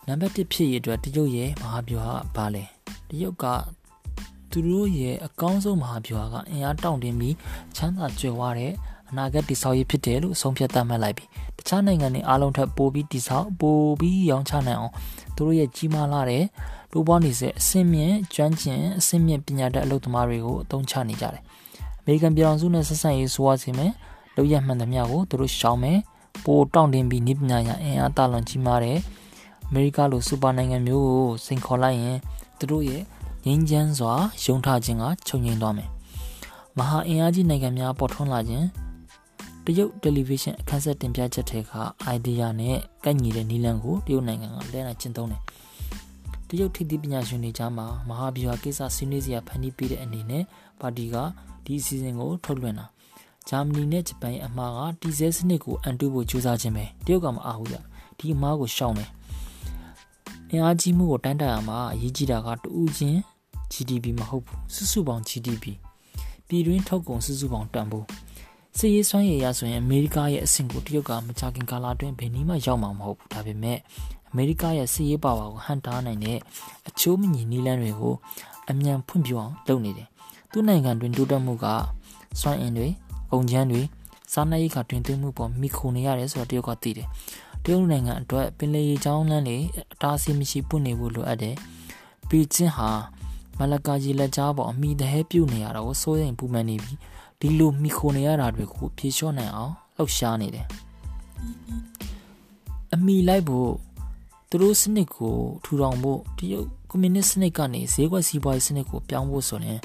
[0.07, 2.65] နံပါတ်1ဖြစ်ရအတွက်တရုတ်ရဲ့မဟာဗျူဟာကဘာလဲ
[3.09, 3.45] တရုတ်က
[4.51, 7.35] သူတို့ရဲ့အကောင်းဆုံးမဟာဗျူဟာကအင်အားတောင့်တင်းပြီး
[7.77, 8.73] ချမ်းသာကြွယ်ဝတဲ့
[9.11, 11.25] အနာဂတ်တည်ဆောက်ရေးဖြစ်တယ်လို့ဆုံးဖြတ်သတ်မှတ်လိုက်ပြီ
[11.59, 14.93] တခြားနိုင်ငံတွေအားလုံးထက်ပိုပြီးတည်ဆောက်ပိုပြီးရောင်းချနိုင်အောင်
[15.37, 16.45] သူတို့ရဲ့ကြီးမားလာတဲ့
[16.93, 21.43] တိုးပွားနေစေအစင်းမြင့်ကျွမ်းကျင်အစင်းမြင့်ပညာတတ်အလုပ်သမားတွေကိုအသုံးချနေကြတယ်
[22.01, 23.93] အမေရိကန်ပြည်ထောင်စုနဲ့ဆက်ဆံရေးဆိုရစီမယ်
[24.37, 25.99] လုပ်ရမှန်သမျှကိုသူတို့ရှောင်မယ်
[26.45, 28.99] ပိုတောင့်တင်းပြီးနိပညာရအင်အားတလွန်ကြီးမားတဲ့
[29.69, 32.17] အမေရိကလိုစူပါနိုင်ငံမျိုးကိုစိန်ခေါ်လိုက်ရင်
[32.59, 33.03] သူတို့ရဲ့
[33.45, 34.13] ငြိမ်းချမ်းစွာ
[34.45, 35.91] ယုံထားခြင်းကချုပ်ငြိမ်းသွားမယ်
[36.79, 38.67] မဟာအင်အားကြီးနိုင်ငံများပေါ်ထွန်းလာခြင်း
[39.71, 41.73] တရုတ်တယ်လီဗီရှင်းအခန်းဆက်တင်ပြချက်တွေက
[42.17, 45.43] idea နဲ့ကိုက်ညီတဲ့နီလန်ကိုတရုတ်နိုင်ငံကလဲလာကျင့်သုံးတယ်
[46.49, 50.43] တရုတ်ထိပ်သီးပညာရှင်တွေကြားမှာမဟာဗျူဟာကိစ္စဆွေးနွေးစရာဖန်တီးပေးတဲ့အနေနဲ့
[50.81, 51.17] ပါတီက
[51.65, 52.87] ဒီအစီအစဉ်ကိုထုတ်လွှင့်တာ
[53.49, 57.77] ဂျာမနီနဲ့ဂျပန်ရဲ့အမှားကတီဇဲစနစ်ကိုအန်တုဖို့ကြိုးစားခြင်းပဲတရုတ်ကမအားဘူးရ
[58.19, 59.11] ဒီအမှားကိုရှောင်တယ်
[60.51, 63.19] အင်အားကြီးမှုကိုတန်းတရာမှာအရေးကြီးတာကတူးချင်း
[63.73, 65.65] GDP မဟုတ်ဘူးစုစုပေါင်း GDP
[66.49, 68.07] ပြည်တွင်းထုတ်ကုန်စုစုပေါင်းတန်ဖိုး
[68.81, 73.79] စစ်ရေးစွမ်းရည်ရဆိုရင်အမေရိကရဲ့အဆင့်ကိုတရုတ်ကမကြခင်ကာလအတွင်းဘယ်နည်းမှရောက်မှာမဟုတ်ဘူးဒါပေမဲ့
[74.31, 76.39] အမေရိကရဲ့စစ်ရေးပါဝါကိုဟန်တားနိုင်တဲ့
[76.89, 78.15] အချိုးမညီနီးလန်းတွေကို
[78.71, 80.09] အမြန်ဖွံ့ဖြိုးအောင်လုပ်နေတယ်
[80.53, 81.67] သူ့နိုင်ငံတွင်တိုးတက်မှုက
[82.41, 82.89] စွမ်းအင်တွေ
[83.31, 83.83] ကုန်ကျန်းတွေ
[84.33, 87.07] စားနပ်ရိက္ခာတွင်သွင်းမှုပေါ်မိခိုနေရတယ်ဆိုတော့တရုတ်ကသိတယ်
[87.65, 89.59] တရုတ်နိုင်ငံအတွက်ပင်လယ်ရေကြောင်းလမ်းတွေ
[89.93, 91.55] အတားအဆီးမရှိပွင့်နေဖို့လိုအပ်တယ်။
[92.29, 92.91] ပီကျင်းဟာ
[93.59, 96.99] မလကာကြီးလက်ကြားပေါ်အမိတဲ့ပြုတ်နေရတာကိုစိုးရိမ်ပူပန်နေပြီး
[97.41, 100.67] ဒီလိုမိခိုနေရတာတွေကိုဖြေလျှော့နိုင်အောင်လှုပ်ရှားနေတယ်။
[102.95, 103.71] အမိလိုက်ဖို့
[104.49, 109.79] သူတို့စနစ်ကိုထူထောင်ဖို့တရုတ်ကွန်မြူနစ်စနစ်ကနေဈေးကွက်စီးပွားရေးစနစ်ကိုပြောင်းဖို့ဆိုရင်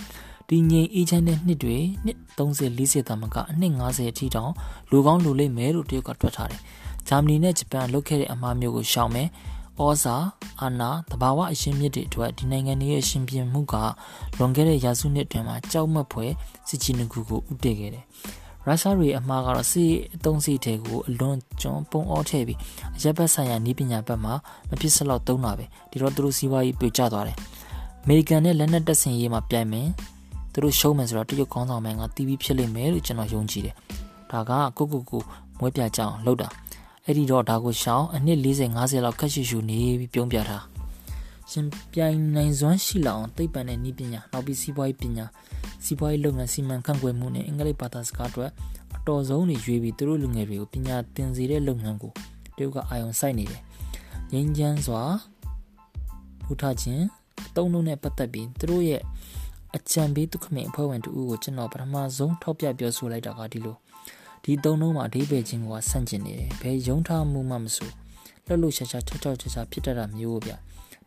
[0.50, 4.52] ဒီငြိမ်အေးချမ်းတဲ့နှစ်တွေနှစ်30 40တာမကအနှစ်50အထိတောင်
[4.90, 6.62] လူကောင်းလူလိမ့်မယ်လို့တရုတ်ကတွက်ထားတယ်။
[7.08, 9.28] ဂျာမနီနဲ့ဂျပန်လုပ်ခဲ့တဲ့အမှားမျိုးကိုရှောင်မယ်။
[9.84, 10.16] ဩဇာ
[10.62, 13.76] အာဏာတဘာဝအရှင်းမြစ်တွေအတွက်ဒီနိုင်ငံတွေရဲ့ရှင်ပြန်မှုက
[14.38, 16.32] လွန်ခဲ့တဲ့ရာစုနှစ်တွင်မှာကြောက်မက်ဖွယ်
[16.68, 18.06] စစ်ချီနကူကိုဥတည်ခဲ့တယ်။
[18.68, 19.84] ရုရှားတွေအမှားကတော့စီ
[20.16, 22.60] အတုံးစီတဲ့ကိုအလွန်ကျွန်းပုံအောထည့်ပြီး
[22.98, 24.34] အရက်ဘက်ဆိုင်ရာနီးပညာဘက်မှာ
[24.70, 27.38] မဖြစ်စလောက်သုံးတာပဲဒီတော့သူတို့စီးပွားရေးပြိုကျသွားတယ်
[28.04, 29.88] အမေရိကန်နဲ့လက်နက်တပ်ဆင်ရေးမှာပြိုင်မယ်
[30.54, 33.76] သူတို့ရှုံးမယ်ဆိုတော့တရုတ်ကောင်းဆောင်မှန်ကတီးပြီးဖြစ်လိမ့်မယ်လို့ကျွန်တော်ယုံကြည်တယ်
[34.32, 35.22] ဒါကကိုကိုကို
[35.60, 36.48] မွေးပြကြအောင်လုပ်တာ
[37.06, 40.64] အဲ့ဒီတော့ဒါကိုရှောင်းအနှစ်40 50လောက်ခက်ရှူရှူနေပြီးပြုံးပြထား
[41.52, 45.26] ရှင်ပြိုင်နိုင်စွမ်းရှိလောက်အောင်သိပ္ပံနဲ့နည်းပညာနောက်ပြီးစီးပွားရေးပညာ
[45.86, 48.52] စီးပွားရေးလုပ်ငန်းစီမံခန့်ခွဲမှုနဲ့အင်္ဂလိပ်ဘာသာစကားအတွက်
[48.96, 52.12] အတော်ဆုံးတွေရွေးပြီးသူတို့လူငယ်တွေကိုပညာသင်စေတဲ့လုပ်ငန်းကို
[52.58, 53.62] တရုတ်ကအာရုံစိုက်နေတယ်
[54.32, 55.02] ငင်းချမ်းစွာ
[56.46, 57.04] ဖူထခြင်း
[57.48, 59.02] အတုံးလုံးနဲ့ပတ်သက်ပြီးသူတို့ရဲ့
[59.76, 63.76] အကြံပေးသူခမင်အဖွဲ့ဝင်တူကိုကျွန်တော်ပထမဆုံးထောက်ပြပြောဆိုလိုက်တာကဒီလို
[64.44, 67.90] ဒီသုံးလုံးမှာအဓိပ္ပာယ်ချင်းကဆန့်ကျင်နေတယ်ဘယ်ယုံထားမှုမှမဆို
[68.48, 70.52] လှုပ်လှုပ်ရှားရှားချောက်ချောက်ချာချာဖြစ်တတ်တာမျိုးဗျ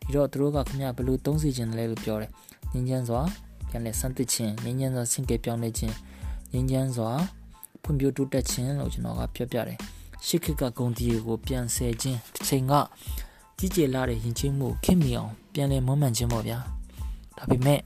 [0.01, 2.31] ဒီတော့သူတို့ကခင်ဗျဘလို့သုံးစီခြင်းလဲလို့ပြောတယ်
[2.71, 3.21] ငင်းချမ်းစွာ
[3.69, 5.95] ပြန်လဲစမ်းသစ်ခြင်းငင်းချမ်းစွာဆင့်ကဲပြောင်းလဲခြင်း
[6.51, 7.11] ငင်းချမ်းစွာ
[7.83, 9.77] ဖွံ့ဖြိုးတိုးတက်ခြင်းလို့ကျွန်တော်ကပြောပြတယ်
[10.25, 12.73] ရှစ်ခစ်ကဂုံတီကိုပြန်ဆယ်ခြင်းတစ်ချိန်က
[13.57, 16.57] ကြီးကျယ်လာတဲ့ယဉ်ကျေးမှုခင်မီအောင်ပြန်လဲမွမ်းမံခြင်းပေါ့ဗျာ
[17.37, 17.79] ဒါပေမဲ့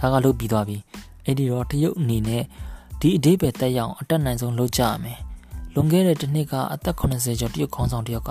[0.00, 0.76] ဒါကလုပ်ပြီးသွားပြီ
[1.24, 2.44] အဲ့ဒီတော့တရုတ်အနေနဲ့
[3.00, 5.18] ဒီအဓိပ္ပာယ်တက်ရောက်အတက်နိုင်ဆုံးလုပ်ကြရမယ်
[5.74, 8.30] လွန်ခဲ့တဲ့တစ်နှစ်ကအသက်80ကျော်တရုတ်ခေါင်းဆောင်တယောက်က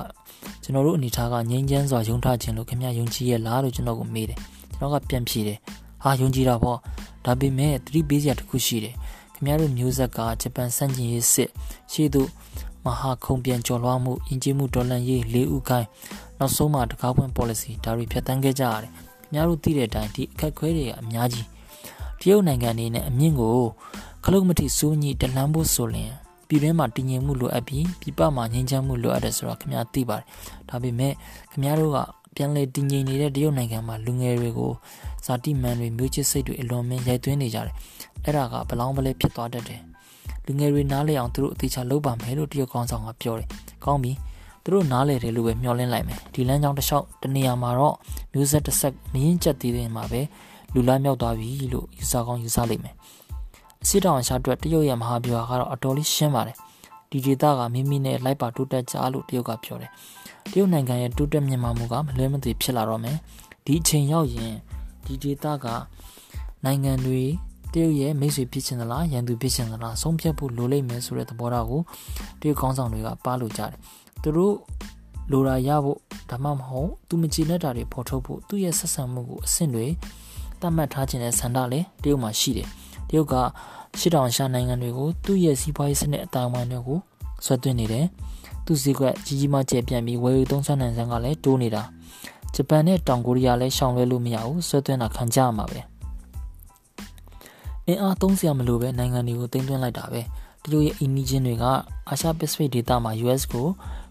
[0.64, 4.40] ကျွန်တော်တို့အနေထားကငြိမ်းချမ်းစွာယုံထားခြင်းလို့ခင်ဗျယုံကြည်ရဲ့လားလို့ကျွန်တော်ကိုမေးတယ်
[4.72, 5.58] ကျွန်တော်ကပြန်ဖြေတယ်
[6.04, 6.78] ဟာယုံကြည်တာပေါ့
[7.26, 8.94] ဒါပေမဲ့သတိပေးစရာတစ်ခုရှိတယ်
[9.34, 11.50] ခင်ဗျားတို့မျိုးဆက်ကဂျပန်စန့်ကျင်ရေးစစ်
[11.92, 12.30] ရှေ့သို့
[12.86, 15.88] မဟာခုံပြန်ကျော်လွှားမှုယဉ်ကျေးမှုဒေါ်လန်ရေးလေးဥကိုင်း
[16.40, 21.48] နောက်ဆုံးမှာတကားပွင့် policy ဒါတွေဖြတ်တန်းခဲ့ကြရတယ်ခင်ဗျားတို့သိတဲ့အတိုင်းဒီအခက်ခွဲတွေကအများကြီး
[22.22, 23.60] တရုတ်နိုင်ငံအနေနဲ့အမြင့်ကို
[24.30, 26.12] ခလုတ်မတိစိုးညိတလန်းဖို့ဆိုရင်
[26.48, 30.26] ပြည်တွင်းမှာတည်ငြိမ်မှုလိုအပ်ပြီးပြည်ပမှာငြိမ်းချမ်းမှုလိုအပ်တယ်ဆိုတော့ခင်ဗျားသိပါတယ်
[30.70, 31.14] ဒါပေမဲ့
[31.52, 31.98] ခင်ဗျားတို့က
[32.36, 34.72] ပြန်လေတည်ငြိမ်နေတဲ့တရုတ်နိုင်ငံမှာလူငယ်တွေကို
[35.26, 37.74] ဇာတိမန်တွေမျိုးချစ်စိတ်တွေအလွန်မင်းရိုက်သွင်းနေကြတယ်
[38.24, 39.82] အဲ့ဒါကဘလောင်းပလဲဖြစ်သွားတတ်တယ်
[40.46, 43.48] လူငယ်တွေနားလည်အောင်သူတို့အသေးချာလုပ်ပါမယ်လို့တရုတ်ကောင်းဆောင်ကပြောတယ်
[43.86, 44.12] ကောင်းပြီ
[44.64, 47.96] သူတို့နားလည်တယ်လို့ပဲမျှော်လင့်လိုက်မယ်ဒီလမ်းကြောင်းတစ်လျှောက်တနေရာမှာတော့
[48.34, 50.22] မျိုးဆက်တစ်ဆက်မင်းကျက်သေးတယ်မှာပဲ
[50.74, 52.96] လူလားမြောက်သွားပြီလို့ယူဆကောင်းယူဆလိမ့်မယ်
[53.84, 56.58] အစစ်တောင်ရှာအတွက်တရုတ်ရဲ့မဟာဗျူဟာကတော့အတော်လေးရှင်းပါတယ်
[57.12, 59.92] ဒီဒေသကမိမိနဲ့လိုက်ပါတိုးတက်ကြလို့တရုတ်ကပြောတယ်
[60.52, 63.18] တရုတ်နိုင်ငံရဲ့တိုးတက်မြင့်မားမှုကမလွဲမသွေဖြစ်လာတော့မယ်
[63.66, 64.54] ဒီအချိန်ရောက်ရင်
[65.06, 65.66] ဒီဒေသက
[66.66, 67.24] နိုင်ငံတွေ
[67.74, 71.82] တရုတ်ရဲ့မိတ်ဆွေဖြစ်ချင်သလားရန်သူဖြစ်ချင်သလားဆုံးဖြတ်ဖို့လိုလိမ့်မယ်ဆိုတဲ့သဘောထားကို
[72.42, 73.72] တရုတ်ကောင်းဆောင်တွေကပါလို့ကြတယ်
[74.22, 74.56] သူတို့
[75.32, 75.98] လိုရာရဖို့
[76.30, 79.88] ဒါမှမဟုတ်သူမကြည်နဲ့တာတွေဖော်ထုတ်ဖို့သူ့ရဲ့ဆက်ဆံမှုကိုအဆင့်တွေ
[80.62, 82.70] တတ်မှတ်ထားခြင်းတဲ့ဆန္ဒလည်းတရုတ်မှာရှိတယ်
[83.10, 83.36] တရုတ်က
[84.00, 87.00] ရှစ်တောင်ရှာနိုင်ငံတွေကိုသူ့ရဲ့စီးပွားရေးစနစ်အတိုင်းအဝိုင်းတွေကို
[87.46, 88.06] ဆွဲသွင်းနေတယ်
[88.66, 91.84] သူ့ဈေးကွက်ကြီးကြီးမားကျယ်ပြန့်ပြီးဝယ်ယူသုံးစွဲနိုင်စံကလည်းတိုးနေတာ
[92.56, 95.80] ဂျပန်နဲ့တောင်ကိုရီးယားလည်းရှောင်လွဲလို့မရဘူးဆွဲသွင်းတာခံကြရမှာပဲ
[97.88, 100.22] အင်အားသုံးစရာမလိုပဲနိုင်ငံတွေကိုတင်သွင်းလိုက်တာပဲ
[100.64, 101.64] တရုတ်ရဲ့အင်းနီချင်းတွေက
[102.10, 103.68] အာရှပစိဖိတ်ဒေသမှာ US ကို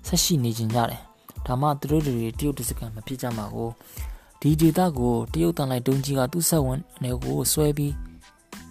[0.06, 1.00] ဆက်ရှိနေကြကြတယ်
[1.46, 3.70] ဒါမှသူတို့တွေတရုတ်တစကန်မဖြစ်ကြမှာကို
[4.40, 7.92] ဒီဒေသကိုတရုတ်တန်လိုက်တုံးကြီးကသူ့ဆက်ဝင်တွေကိုဆွဲပြီး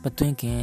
[0.06, 0.60] မသွင်းခင်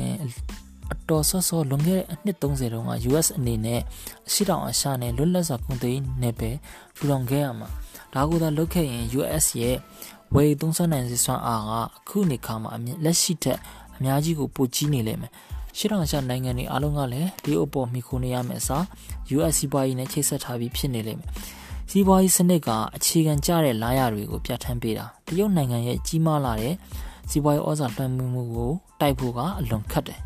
[0.92, 3.80] အတော်ဆော့ဆော့လွန်ခဲ့တဲ့အနှစ်30တုန်းက US အနေနဲ့
[4.28, 6.56] အရှိတောင်အရှာနဲ့လွတ်လပ်စွာကုန်သွယ်နယ်ပယ်
[6.96, 7.68] ထူထောင်ခဲ့ရမှာ
[8.14, 9.76] ဒါကိုသာလုပ်ခဲ့ရင် US ရဲ့
[10.34, 12.70] ဝယ်သုံးစွမ်းနိုင်စွမ်းအားကအခုနေခါမှာ
[13.04, 13.58] လက်ရှိထက်
[13.96, 15.32] အများကြီးကိုပိုကြီးနေလိမ့်မယ်
[15.76, 18.84] ရှစ်တောင်ရှာနိုင်ငံတွေအားလုံးကလည်းဒီအပေါ်မိခိုနေရမယ်အစား
[19.36, 21.30] US စီးပွားရေးနဲ့ချိတ်ဆက်ထားပြီးဖြစ်နေလိမ့်မယ်
[21.90, 26.74] စီးပွားရေးစနစ်ကအခြေခံကျတဲ့လာရတွေကိုပြဋ္ဌာန်းပေးတာတရုတ်နိုင်ငံရဲ့ကြီးမားလာတဲ့
[27.30, 30.20] စီးပွားရေးဩဇာလွှမ်းမိုးမှုကိုတိုက်ဖို့ကအလွန်ခက်တယ်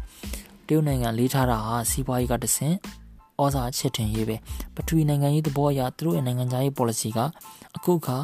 [0.67, 2.77] တရုတ်နိုင်ငံလေးထားတာဟာစီးပွားရေးကတဆင့်
[3.43, 4.37] ဩဇာချစ်တင်ရေးပဲ
[4.75, 7.19] ပထဝီနိုင်ငံရေးသဘောအရသူတို့ရဲ့နိုင်ငံခြားရေး policy က
[7.77, 8.19] အခုခါ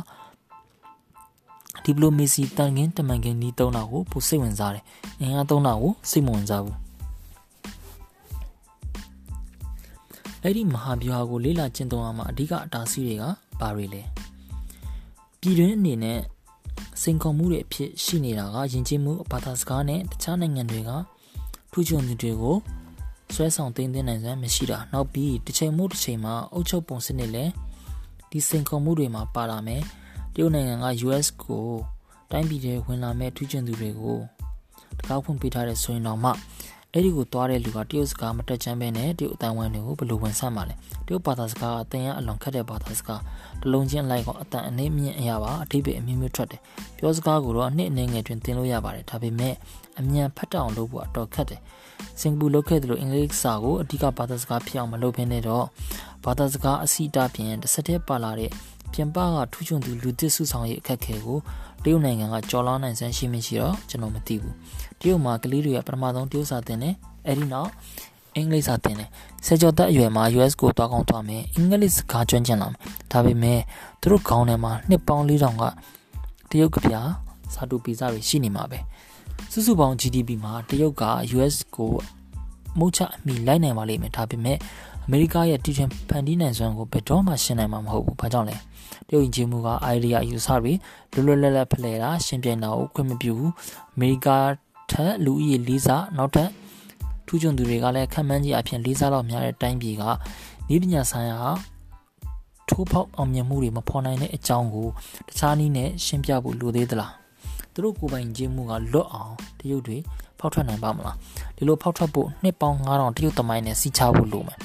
[1.84, 4.84] ဒီပလိုမေစီတန်ကင်းတမန်ကင်းနီးသုံးတာကိုပိုစိတ်ဝင်စားတယ်။
[5.20, 6.76] အင်အားသုံးတာကိုစိတ်မဝင်စားဘူး။
[10.42, 13.24] အဲ့ဒီမဟာဗျူဟာကိုလေးလာကျင့်သုံးရမှာအဓိကအတားဆီးတွေက
[13.60, 14.02] ဘာတွေလဲ။
[15.40, 16.20] ပြည်တွင်းအနေနဲ့
[17.00, 20.90] စိန်ခေါ်မှုတွေအဖြစ်ရှိနေတာကယဉ်ကျေးမှုဘာသာစကားနဲ့တခြားနိုင်ငံတွေက
[21.72, 22.56] ထူးချွန်သူတွေကို
[23.34, 27.52] ဆွဲဆောင်သိမ်းသွင်းနိုင်စွမ်းမရှိတာနောက်ပြီးတစ်ချိန်မှုတစ်ချိန်မှာအုပ်ချုပ်ပုံစနစ်လည်း
[28.30, 29.82] ဒီစိန်ခေါ်မှုတွေမှာပါလာမယ်
[30.34, 31.66] တရုတ်နိုင်ငံက US ကို
[32.30, 34.18] တိုင်းပြည်တွေဝင်လာမဲ့ထူးချွန်သူတွေကို
[34.98, 36.30] တကောက်ဖွင့်ပေးထားတဲ့ဆိုရင်တော့မှ
[36.94, 40.74] အဲ့ဒီကိုသွားတဲ့လူကတရုတ်စကားမတက်ချမ်းပဲနဲ့တရုတ်အတိုင်းဝိုင်းတွေကိုဘယ်လိုဝင်ဆန့်မှာလဲ
[41.06, 43.20] တရုတ်ဘာသာစကားအသင်ရအလွန်ခက်တဲ့ဘာသာစကား
[43.62, 46.60] တလုံးချင်းအလိုက်ကအတန်အနည်းမြင့်အရာပါအထိပ္ပယ်အမျိုးမျိုးထွက်တယ်
[46.98, 49.54] ပြောစကားကိုတော့အနှစ်အနေငယ်တွင်သင်လို့ရပါတယ်ဒါပေမဲ့
[49.98, 51.60] အမြန်ဖတ်တအောင်လုပ်ဖို့အတော်ခက်တယ်
[52.20, 55.64] စင်ကာပူလုပ်ခဲ့သလိုအင်္ဂလိပ်စာကိုအဓိကဘာသာစကားဖြစ်အောင်မလုပ်ဘဲနဲ့တော့
[56.24, 58.50] ဘာသာစကားအစီအတာပြင်တစ်ဆက်တည်းပါလာတဲ့
[58.92, 61.38] ပြင်ပကထူးချွန်သူလူသစ်စုဆောင်ရေးအခက်အခဲကို
[61.84, 64.54] တရုတ်နိုင်ငံကကြော်လောင်းနိုင်စမ်းရှိမရှိတော့ကျွန်တော်မသိဘူး
[65.02, 66.94] တရုတ်မှာကလေးတွေကပထမဆုံးတရုတ်စာသင်တယ်
[67.26, 67.70] အဲ့ဒီနောက်
[68.36, 69.08] အင်္ဂလိပ်စာသင်တယ်
[69.46, 72.80] ဆယ်ကျော်သက်အရွယ်မှာ US ကိုသွားကောင်းသွားမယ်အင်္ဂလိပ်စကားကျွမ်းကျင်လာမယ်
[73.12, 73.60] ဒါပေမဲ့
[74.00, 75.64] သူတို့ခေါင်းထဲမှာနှစ်ပေါင်း4000က
[76.50, 77.00] တရုတ်ကပြာ
[77.54, 78.78] စာတူပီဇာတွေရှိနေမှာပဲ
[79.52, 81.04] စုစုပေါင်း GDP မှာတရုတ်က
[81.36, 81.90] US ကို
[82.78, 84.58] မုတ်ချအမိလိုက်နိုင်ပါလိမ့်မယ်ဒါပေမဲ့
[85.06, 88.56] အမေရိကရဲ့တည်ထင်ဖန်တီးနိုင်စွမ်းကိုဘယ်တော့မှရှင်းနိုင်မှာမဟုတ်ဘူး။ဘာကြောင့်လဲ။
[89.08, 90.72] တရုတ်ယဉ်ကျေးမှုက idea အယူဆတွေ
[91.12, 93.50] လွတ်လွတ်လပ်လပ်ဖလှယ်တာရှင်းပြတာကိုခွင့်မပြုဘူး။
[93.94, 94.28] အမေရိက
[94.92, 96.48] ထက်လူဦးရေ၄ဆနောက်ထပ်
[97.26, 100.02] ထူးချွန်သူတွေကလည်းခံမှန်းကြီးအဖြစ်၄ဆလောက်များတဲ့တိုင်းပြည်က
[100.74, 101.40] ဤပညာဆိုင်ရာ
[102.68, 104.88] ထိုးဖောက်အောင်မြင်မှုတွေမဖော်နိုင်တဲ့အကြောင်းကို
[105.28, 107.12] တခြားနည်းနဲ့ရှင်းပြဖို့လိုသေးသလား။
[107.74, 109.98] သူတို့ကိုယ်ပိုင်ခြင်းမှုကလွတ်အောင်တရုတ်တွေ
[110.38, 111.16] ဖောက်ထွက်နိုင်ပါမလား
[111.56, 114.58] ဒီလိုဖောက်ထွက်ဖို့နှစ်ပေါင်း9000တရုတ်သမိုင်းနဲ့စီချဖို့လိုမယ်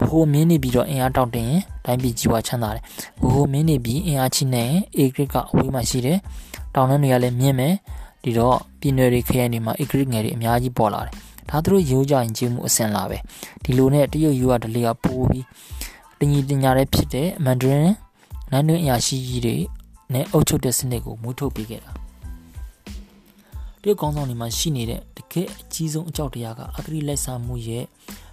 [0.00, 2.82] ဘိုးမင်းနေပြီးတော့အင်အားတောင့်တင်ရင်တိုင်းပြည်ကြီးဝါချမ်းသာတယ်
[3.22, 4.64] ဘိုးမင်းနေပြီးအင်အားချင်းနေ
[4.96, 6.18] အေဂရစ်ကအဝေးမှာရှိတယ်
[6.74, 7.74] တောင်တန်းတွေကလည်းမြင့်မယ်
[8.22, 11.14] ဒီတော့ပြည်နယ်တွေခရိုင်တွေမှာအေဂရစ်ငယ်တွေအများကြီးပေါ်လာတယ်
[11.50, 13.18] ဒါသူတို့ရိုးကြရင်ကျင်းမှုအဆင်လာပဲ
[13.64, 15.46] ဒီလိုနဲ့တရုတ်ယူကဒလေးကပိုးပြီး
[16.18, 17.80] တညီတညာတဲ့ဖြစ်တဲ့အမန်ဒရင်
[18.50, 19.56] နန်းတွင်းအရာရှိကြီးတွေ
[20.12, 21.90] နဲ့အုပ်ချုပ်တဲ့စနစ်ကိုမူထုတ်ပေးခဲ့တာ
[23.82, 27.84] တရုတ်ကောင်းဆောင်တွေမှာရှိနေတဲ့တကယ်အကြီးဆုံးအကြောက်တရားကအဂရိလိုက်စားမှုရဲ့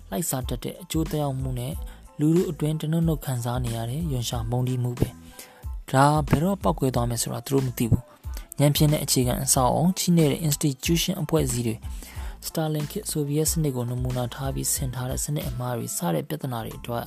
[0.09, 1.73] လိုက်စားတတ်တဲ့အကျိုးသက်ရောက်မှုနဲ့
[2.19, 5.09] လူလူအတွင်းတနုံနုခံစားနေရတဲ့ယွန်ရှာမုံဒီမှုပဲ
[5.91, 8.03] ဒါဘယ်တော့ပောက်ကွဲသွားမယ်ဆိုတာသူတို့မသိဘူး
[8.59, 11.75] ညံပြင်းတဲ့အခြေခံအဆောက်အုံကြီးနေတဲ့ institution အဖွဲ့အစည်းတွေ
[12.47, 17.05] Starlink ဆိုဗီယက်စနစ်ကိုနမူနာထားပြီးဆင်ထားတဲ့စနစ်အမှားတွေစတဲ့ပြဿနာတွေအတွက်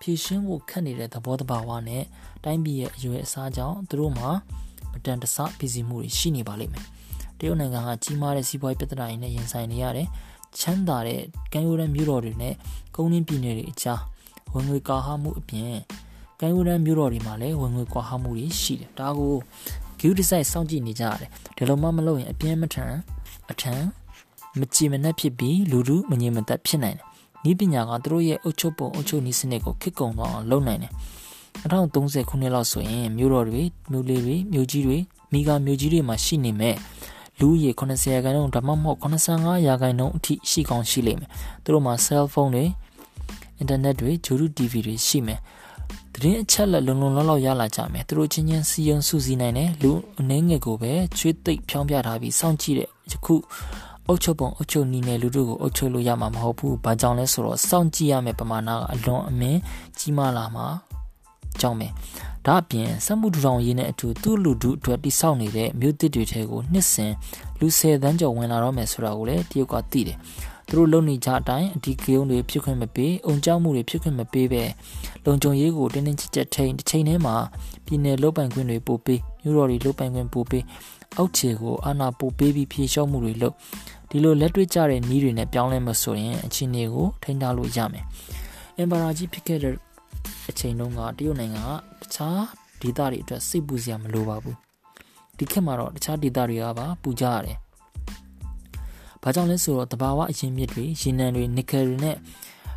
[0.00, 2.04] ဖြေရှင်းဖို့ခက်နေတဲ့သဘောတဘာဝနဲ့
[2.44, 4.30] တိုင်းပြည်ရဲ့အရွယ်အစားကြောင့်သူတို့မှာ
[4.92, 6.86] မတန်တဆပြည်စီမှုတွေရှိနေပါလိမ့်မယ်
[7.38, 10.08] တရုတ်နိုင်ငံကကြီးမားတဲ့စီးပွားရေးပြဿနာတွေနဲ့ရင်ဆိုင်နေရတယ်။
[10.58, 11.20] ချမ်းသာတဲ့
[11.52, 12.54] ကမ်းရိုးတန်းမြို့တော်တွေနဲ့
[12.94, 14.00] ကုန်းရင်းပြည်နယ်တွေအကြား
[14.54, 15.74] ဝင်ငွေကာဟာမှုအပြင်
[16.40, 19.34] ကမ်းရိုးတန်းမြို့တော်တွေမှာလည်းဝင်ငွေကွာဟမှုတွေရှိတယ်။ဒါကို
[20.00, 22.94] view design စောင့်ကြည့်နေကြရတယ်။ဒီလိုမှမလုပ်ရင်အပြင်းမထန်
[23.50, 23.74] အထံ
[24.58, 27.06] မကြည်မနှက်ဖြစ်ပြီးလူလူမငြိမ်မသက်ဖြစ်နိုင်တယ်။
[27.50, 30.92] ဤပညာကသူတို့ရဲ့အုပ်ချုပ်ပုံအုပ်ချုပ်နည်းစနစ်ကိုခစ်ကုံသွားအောင်လုပ်နိုင်တယ်။
[31.62, 34.98] 2030ခုနှစ်လောက်ဆိုရင်မြို့တော်တွေမြို့လေးတွေမြို့ကြီးတွေ
[35.32, 36.76] မိဂါမြို့ကြီးတွေမှာရှိနေမဲ့
[37.40, 41.30] လူဦးရေ80ရာခိုင်နှုန်းဒါမှမဟုတ်85ရာခိုင်နှုန်းအထိရှိကောင်းရှိလိမ့်မယ်။
[41.62, 42.64] သူတို့မှာ cell phone တွေ
[43.62, 45.40] internet တွေဂျိုရူ TV တွေရှိမယ်။
[46.20, 53.34] တရင်အချက်လက်လုံလုံလောက်လောက်ရလာကြမယ်။သူတို့ချင်းချင်းစီယုံစုစည်းနိုင်တယ်လူအနေငယ်ကိုပဲချွေးသိပ်ဖြောင်းပြထားပြီးစောင့်ကြည့်တဲ့ယခု
[54.06, 59.60] အုတ်ချုပ်ပုံအုတ်ချုပ်နီးနယ်လူတို့ကိုအုတ်ချုပ်လို့ရမှာမဟုတ်ဘူး။ဘာကြောင့်လဲဆိုတော့စောင့်ကြည့်ရမယ့်ပမာဏကအလွန်အမင်း
[59.98, 60.66] ကြီးမားလာမှာ
[61.60, 61.88] ကြောင့်ပဲ
[62.46, 67.12] ဒါအပြင်စက်မှုထူထောင်ရေးနဲ့အတူသူ့လူထုအတွက်တိစောက်နေတဲ့မြို့သစ်တွေထဲကိုနှစ်စဉ်
[67.58, 70.18] လူ၁၀တန်းကျော်ဝင်လာတော့မယ်ဆိုတာကိုလည်းတရုတ်ကသိတယ်
[70.70, 74.62] သူတို့လုံနေကြအတိုင်းအဒီကယုံတွေဖြစ်ခွင့်မပေးအုံကြောက်မှုတွေဖြစ်ခွင့်မပေးပဲ
[75.24, 77.36] လုံခြုံရေးကိုတင်းတင်းကြပ်ကြပ်ထိန်တစ်ချိန်တည်းမှာ
[77.84, 80.64] ပြည်내လုတ်ပိုင်ခွင့်တွေပို့ပေးမြို့တော်တွေလုတ်ပိုင်ခွင့်ပို့ပေး
[81.16, 83.54] အောက်ခြေကိုအာဏာပို့ပေးပြီးဖြေလျှော့မှုတွေလုပ်
[84.10, 88.04] ဒီလိုလက်တွေ့ကျတဲ့နည်းတွေနဲ့ပြောင်းလဲမဆိုရင်အခြေအနေကိုထိန်းထားလို့ရမယ်
[88.76, 89.74] အင်ပါရာကြီးဖြစ်ခဲ့တဲ့
[90.50, 92.42] အချိန်တုန်းကတရုတ်နိုင်ငံကတခြား
[92.80, 94.56] ဒေသတွေအတွက်စိတ်ပူစရာမလိုပါဘူး
[95.38, 97.58] ဒီခေတ်မှာတော့တခြားဒေသတွေကပါပူကြရတယ်။
[99.22, 102.16] ဘာကြောင့်လဲဆိုတော့တဘာဝအရင်မြစ်တွေရေနံတွေနီကယ်တွေနဲ့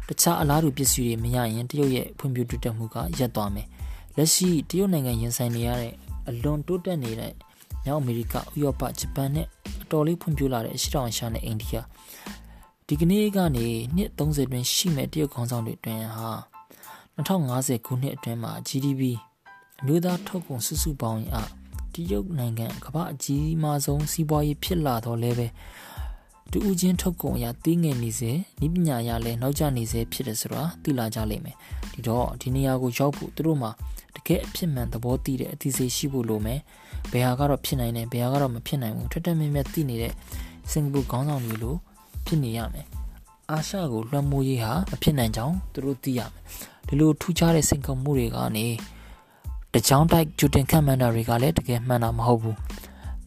[0.08, 3.68] တခြားအလားတူပစ္စည်းတွေမရရင်တရုတ်ရဲ့ဖွံ့ဖြိုးတိုးတက်မှုကရပ်သွားမယ်။
[4.18, 5.94] လက်ရှိတရုတ်နိုင်ငံရင်ဆိုင်နေရတဲ့
[6.30, 7.34] အလွန်တိုးတက်နေတဲ့
[7.86, 9.48] မြောက်အမေရိကဥရောပဂျပန်နဲ့
[9.84, 11.78] အတော်လေးဖွံ့ဖြိုးလာတဲ့အရှေ့တောင်အာရှနဲ့အိန္ဒိယ
[12.88, 16.30] ဒီကနေ့ကနေနှစ်30တွင်ရှိမဲ့တရုတ်ခေါင်းဆောင်တွေတွင်ဟာ
[17.16, 19.02] 2050ခုနှစ်အတွင်းမှာ GDP
[19.82, 21.40] အမျိုးသားထုတ်ကုန်စုစုပေါင်းအ
[21.94, 25.48] တရုတ်နိုင်ငံကမ္ဘာအကြီးမားဆုံးစီးပွားရေးဖြစ်လာတော့လဲပဲ
[26.54, 28.32] တူဦးချင်းထုတ်ကုန်အရာတီးငယ်နေစေ
[28.66, 31.56] ဤပညာရလဲနောက်ကျနေစေဖြစ်တယ်ဆိုတာသိလာကြလိမ့်မယ်
[31.94, 33.72] ဒီတော့ဒီနေရာကိုရောက်ဖို့သူတို့မှာ
[34.16, 36.60] တကယ်အဖြစ်မှန်သဘောတည်တဲ့အသိစိတ်ရှိဖို့လိုမယ်
[37.12, 40.14] ဘယ်ဟာကတော့ဖြစ်နိုင်တယ်ဘယ်ဟာကတော့မဖြစ်နိုင်ဘူးထက်ထက်မြက်မြက်သိနေတဲ့
[40.72, 41.76] စင်ကာပူခေါင်းဆောင်တွေလို
[42.26, 42.86] ဖြစ်နေရမယ်
[43.52, 46.42] အာရှကိုလွှမ်းမိုးရေးဟာမဖြစ်နိုင်ကြောင်းသူတို့သိရမယ်
[46.88, 48.66] ဒီလိုထူးခြားတဲ့စင်ကာပူတွေကနေ
[49.74, 52.58] တကြောင်တိုက်ဂျူတင်ခန့်မှန်းတာတွေကလည်းတကယ်မှန်တာမဟုတ်ဘူး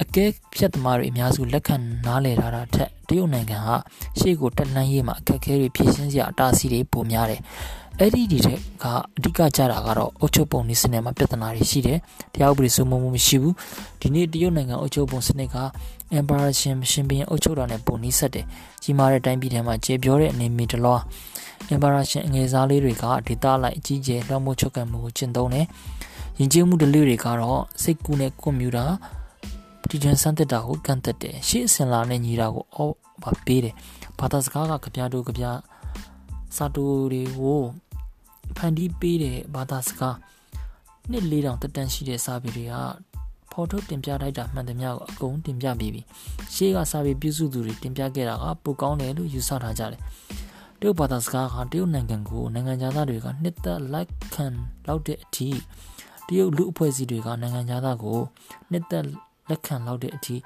[0.02, 1.74] အကဲဖြတ်သမားတွေအများစုလက်ခံ
[2.06, 3.70] နားလည်ထားတာထက်တရုတ်နိုင်ငံက
[4.18, 7.40] ရှေ့ကိုတက်လှမ်းရေးမှာအခက်အခဲတွေဖြည့်ရှင်းစရာအတားအဆီးတွေပိုများတယ်
[7.98, 8.84] အဲ့ဒီဒီတဲ့က
[9.16, 11.98] အဓိကကြတာကတော့အုပ်ချုပ်ပုံနည်းစနစ်မှာပြဿနာတွေရှိတယ်
[12.34, 13.54] တရားဥပဒေစိုးမိုးမှုမရှိဘူး
[14.00, 15.56] ဒီနေ့တရုတ်နိုင်ငံအုပ်ချုပ်ပုံစနစ်က
[16.18, 18.46] Emperor ရှင်ရှင်ဘင်းအုပ်ချုပ်တာနဲ့ပုံနှီးဆက်တယ်
[18.82, 21.00] ကြီးမားတဲ့တိုင်းပြည်ထဲမှာကျေပြောတဲ့အနေမီတလွား
[21.74, 25.66] Emperor ရှင်အငယ်စားလေးတွေကဒေတာလိုက်အကြီးကျယ်လွှမ်းမိုးချုပ်ကံမှုကိုကျင့်သုံးတယ်
[26.38, 28.84] ယဉ်ကျေးမှုဓလေ့တွေကတော့စိတ်ကူးနဲ့ကွန်ပျူတာ
[29.15, 29.15] ပ
[29.90, 33.74] တီဒန်စမ်းသစ်တာကိုကန့်သက်တယ်ရှေ့အစင်လာနဲ့ညီတာကိုအော်ပါပေးတယ်
[34.18, 35.44] ဘာသာစကားကကြပြတို့ကြပြ
[36.56, 37.60] စာတူတွေကို
[38.56, 40.16] ဖန်တီးပေးတဲ့ဘာသာစကား
[41.10, 42.74] နှစ်လေးတောင်တက်တန်းရှိတဲ့စာပေတွေက
[43.52, 46.02] ဖော်ထုတ်တင်ပြလိုက်တာမှန်သမျှကိုအကုန်တင်ပြပြီးပြီ
[46.54, 50.00] ရှေ့ကစာပေပြုစုသူတွေတင်ပြခဲ့တာကပိုကောင်းတယ်လို့ယူဆထားကြတယ်
[50.80, 54.46] တရုတ်ဘာသာစကားကတရုတ်နိုင်ငံကိုနိုင်ငံသားတွေကနှစ်သက်လိုက်ခံ
[54.86, 55.48] လောက်တဲ့အထိ
[56.26, 58.20] တရုတ်လူအဖွဲ့အစည်းတွေကနိုင်ငံသားကို
[58.70, 59.04] နှစ်သက်
[59.48, 60.36] လက်ခံလောက်တဲ့အထိ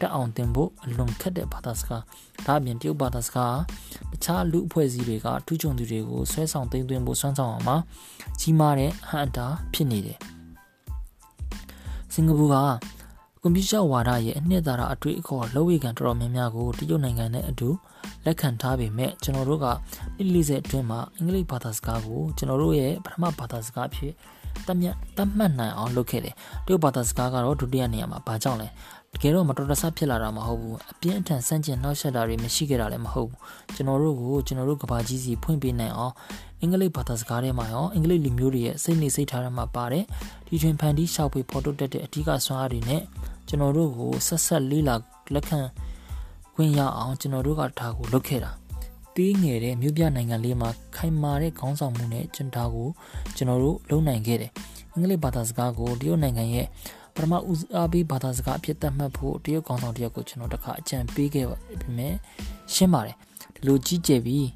[0.00, 2.02] တက်အောင်တင်ဖို့အလွန်ခက်တဲ့ဘာသာစကား
[2.46, 3.56] ဒါအပြင်တရုတ်ဘာသာစကား
[4.12, 7.76] တခြားလူအဖွဲ့အစည်းတွေကထူးချွန်သူတွေကိုဆွဲဆောင်သိမ်းသွင်းဖို့စွမ်းဆောင်အောင်မှာ
[8.40, 10.18] ကြီးမားတဲ့ဟန်တာဖြစ်နေတယ်
[12.14, 12.56] စင်ကာပူက
[13.42, 17.68] ကွန်ပျူတာဝါဒရဲ့အနှစ်သာရအတွေ့အခေါ်လက်ဝေခံတော်တော်များများကိုတရုတ်နိုင်ငံနဲ့အတူ
[18.24, 19.68] လက်ခံထားပေမဲ့ကျွန်တော်တို့က
[20.18, 24.12] 40အတွင်းမှာအင်္ဂလိပ်ဘာသာစကားကိုကျွန်တော်တို့ရဲ့ပထမဘာသာစကားအဖြစ်
[24.66, 26.34] တတ်မြတ်တတ်မှတ်နိုင်အောင်လုပ်ခဲ့တယ်
[26.66, 28.68] တရုတ်ဘာသာစကားကတော့ဒုတိယနေရာမှာဘာကြောင့်လဲ
[29.14, 33.40] တကယ်တော့မတော်တဆဖြစ်လာတာမဟုတ်ဘူးအပြင်းအထန်ဆန့်ကျင်နှောက်ယှက်တာတွေမရှိခဲ့တာလည်းမဟုတ်ဘူး
[33.74, 36.14] ကျွန်တော်တို့ကိုကျွန်တော်တို့ကဘာကြီးစီဖွင့်ပေးနိုင်အောင်
[36.60, 40.04] အင်္ဂလိပ်ဘာသာစကားထဲမှာရောအင်္ဂလိပ်လူမျိုးတွေရဲ့စိတ်နေစိတ်ထားထဲမှာပါတယ်
[40.46, 43.02] ဒီတွင်ဖန်တီးရှောက်ပြီးဖော်ထုတ်တတ်တဲ့အဓိကစွမ်းအားတွေနဲ့
[43.48, 44.94] ကျွန်တော်တို့ကိုဆက်ဆက်လေးလာ
[45.34, 45.58] လက်ခံ
[46.54, 48.59] ခွင့်ရအောင်ကျွန်တော်တို့ကဒါကိုလုပ်ခဲ့တာ
[49.16, 52.88] တီးငယ်တဲ့မြို့ပြနိုင်ငံလေးမှာခိုင်မာတဲ့ခေါင်းဆောင်မှုနဲ့ကျွန်တော်ကို
[53.36, 54.50] ကျွန်တော်တို့လုပ်နိုင်ခဲ့တယ်
[54.92, 56.66] အင်္ဂလိပ်ဘာသာစကားကိုတရုတ်နိုင်ငံရဲ့
[57.14, 62.14] ပထမဦးအားပေးဘာသာစကားအဖြစ်သတ်မှတ်ဖို့တရုတ်ကောင်ဆောင်တယောက်ကိုကျွန်တော်တခါအကြံပေးခဲ့ပါပြီမဲ့
[62.74, 63.16] ရှင်းပါတယ်
[63.54, 64.48] ဒီလိုကြီးကျယ်ပြီး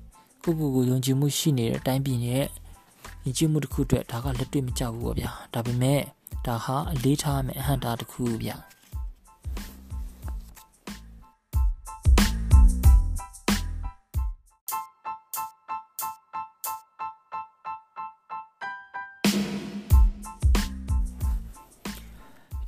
[0.44, 2.44] ကိုကိုကိုယုံကြည်မှုရှိနေတဲ့အတိုင်းပြည်ရဲ့
[3.24, 6.00] ယဉ်ကျေးမှုတစ်ခုအတွက်ဒါကလက်တွေ့မကျဘူးပေါ့ဗျာဒါပေမဲ့
[6.46, 8.56] ဒါဟာအလေးထားမယ့်အဟန့်တာတစ်ခုဗျာ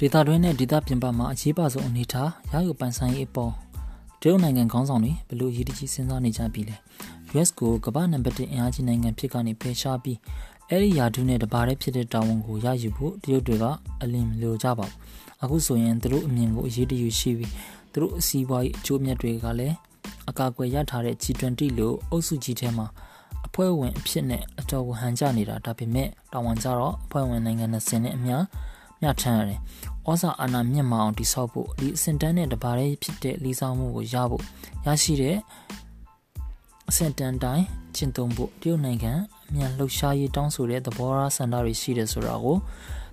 [0.00, 3.52] ဒေသတွင်းနဲ့ဒေသပြင်ပမှာအရေးပါဆုံးအနေထားရယူပိုင်ဆိုင်ရေးအပေါ်
[4.20, 6.76] တရုတ်နိုင်ငံခေါင်းဆောင်တွေဘလို့ရည်တကြီးစဉ်းစားနေကြပြီလဲ
[7.34, 10.18] US ကိုကမ္ဘာနံပါတ်1အင်အားကြီးနိုင်ငံဖြစ်ကနေဖယ်ရှားပြီး
[10.68, 13.64] အဲ့ဒီယာဒုနဲ့တပါးတည်းဖြစ်တဲ့တာဝန်ကိုရယူဖို့တရုတ်တွေက
[14.02, 14.94] အလင်းလိုကြပါဘူး
[15.42, 17.52] အခုဆိုရင်သူတို့အမြင်ကိုအရေးတယူရှိပြီး
[17.92, 19.74] သူတို့အစည်းအဝေးအကျိုးမြတ်တွေကလည်း
[20.30, 22.86] အကာအကွယ်ရထားတဲ့ G20 လို့အုပ်စုကြီးထဲမှာ
[23.46, 28.44] အဖွဲ့ဝင်အဖြစ်နဲ့အတော်ကိုဟန်ကြနေတာဒါပေမဲ့တာဝန်ကြတော့အဖွဲ့ဝင်နိုင်ငံ20နဲ့အများ
[29.00, 29.60] မျှထမ်းရတယ်။
[30.08, 34.42] ဩဇာအာဏာမြင့်မာအောင်တိဆောက်ဖို့ဒီအစင်တန်းနဲ့တပါးလေးဖြစ်တဲ့လီဆောင်မှုကိုရဖို့
[34.86, 35.36] ရရှိတဲ့
[36.90, 37.64] အစင်တန်းတိုင်း
[37.96, 39.12] ကျင့်သုံးဖို့တရုတ်နိုင်ငံ
[39.48, 42.56] အမြန်လှုပ်ရှားရေးတောင်းဆိုတဲ့သဘောထားဆန္ဒတွေရှိတယ်ဆိုတာကို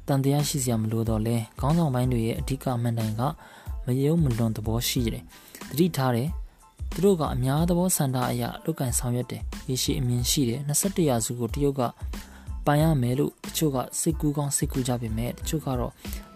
[0.08, 3.22] တန်တရားရှိစရာမလိုတော့လဲခေါင်းဆောင်ပိုင်းတွေရဲ့အဓိကမှန်တိုင်က
[3.86, 5.24] မယုံမလွန်သဘောရှိတယ်။
[5.70, 6.30] တတိထားတယ်
[6.94, 11.82] သူတို့ကအများသဘောဆန္ဒအရလုတ်ကန်ဆောင်ရွက်တယ်။ရေရှိအမြင်ရှိတယ်21ရာစုကိုတရုတ်က
[12.66, 15.94] ပိုင်ရမယ်လို့တချို့ကစိတ်ကူးကောင်းစိတ်ကူးကြပေမဲ့တချို့ကတော့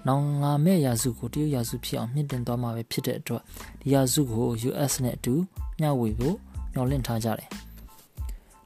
[0.07, 3.41] နောင်ငါမဲ့ရာစုကိုတရုတ်ရာစုဖြစ်အောင်မြင့်တင်သွားမှာပဲဖြစ်တဲ့အတွက်
[3.81, 5.33] ဒီရာစုကို US နဲ့အတူ
[5.79, 6.35] မျှဝေဖို့
[6.73, 7.49] မျမျှော်လင့်ထားကြတယ်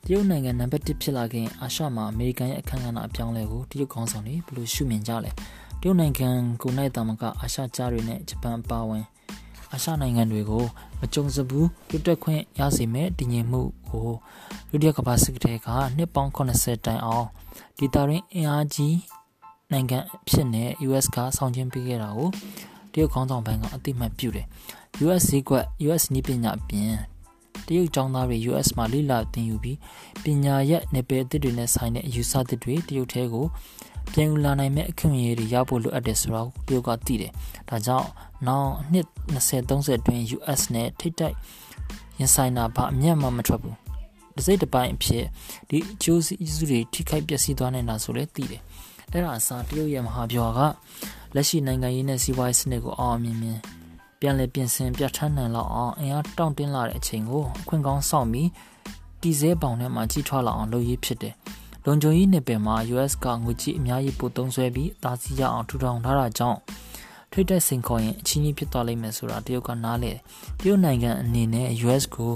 [0.05, 5.31] တရုတ်နိုင်ငံနံပါတ်1ဖြစ်လာခင်အာရှမှာအမေရိကန်ရဲ့အခမ်းအနားအပြောင်းလဲကိုတရုတ်ခေါင်းဆောင်တွေဘယ်လိုရှုမြင်ကြလဲ
[5.81, 6.29] တရုတ်နိုင်ငံ
[6.61, 9.05] ကိုနိုင်တာမကအာရှကြားတွေနဲ့ဂျပန်ပါဝင်
[9.71, 10.63] အာရှနိုင်ငံတွေကို
[10.99, 14.09] မကြုံစဘူးလွတ်တက်ခွင့်ရစေမဲ့တည်ငြိမ်မှုကို
[14.69, 17.27] ဒုတိယကမ္ဘာစစ်တဲကနှစ်ပေါင်း80တိုင်အောင်
[17.77, 18.97] ဒေတာရင်းအင်အားကြီး
[19.71, 22.29] နိုင်ငံဖြစ်နေ US ကဆောင်ကျင်းပေးခဲ့တာကို
[22.93, 24.47] တရုတ်ခေါင်းဆောင်ဘဏ်ကအတိမတ်ပြုတယ်
[25.05, 26.93] US ဈေးကွက် US နည်းပညာအပြင်
[27.67, 29.77] တရုတ်ကျောင်းသားတွေ US မှာလိလာသင်ယူပြီး
[30.23, 33.45] ပညာရက်နယ်ပယ်အသစ်တွေနဲ့ဆိုင်တဲ့အယူဆသစ်တွေတရုတ်ထဲကို
[34.13, 37.31] ပြန်ယူလာနိုင်မဲ့အခွင့်အရေးတွေရဖို့လိုအပ်တယ်ဆိုတော့တရုတ်ကသိတယ်။
[37.69, 38.07] ဒါကြောင့်
[38.47, 41.35] နောက်နှစ်20 30အတွင်း US နဲ့ထိတ်တိုက်
[42.19, 43.75] ရင်ဆိုင်တာဘာအမျက်မှမထွက်ဘူး။
[44.35, 45.25] တစ်စိတ်တစ်ပိုင်းအဖြစ်
[45.69, 48.61] ဒီအကျိုးစီးစုတွေထိခိုက်ပျက်စီးသွားနေတာဆိုလည်းသိတယ်။
[49.11, 50.59] အဲ့ဒါအစားတရုတ်ရဲ့မဟာဗျူဟာက
[51.35, 53.59] လက်ရှိနိုင်ငံရေးနဲ့စီးပွားရေးစနစ်ကိုအောင်မြင်မြင်
[54.19, 58.49] ပြန်လည်ပြင်ဆင်ပြဋ္ဌာန်းနိုင်လောက်အောင်အင်အားတောင့်တင်းလာတဲ့အချိန်ကိုအခွင့်ကောင်းဆောင်ပြီး
[59.21, 61.33] တည်ဆဲပေါင်ထဲမှာကြီးထွားလာအောင်လုပ်ရည်ဖြစ်တယ်။
[61.85, 66.59] လုံခြုံရေးနယ်ပယ်မှာ US ကငွေကြေးအများကြီးပို့သုံးစွဲပြီးအသာစီးရအောင်ထူထောင်ထားတာကြောင့်
[67.31, 70.11] ထိတ်တဲ့စင်ခေါ်ရင်အချင်းကြီးဖြစ်သွားလိမ့်မယ်ဆိုတာတရုတ်ကနားလေ
[70.59, 72.31] တရုတ်နိုင်ငံအနေနဲ့ US ကို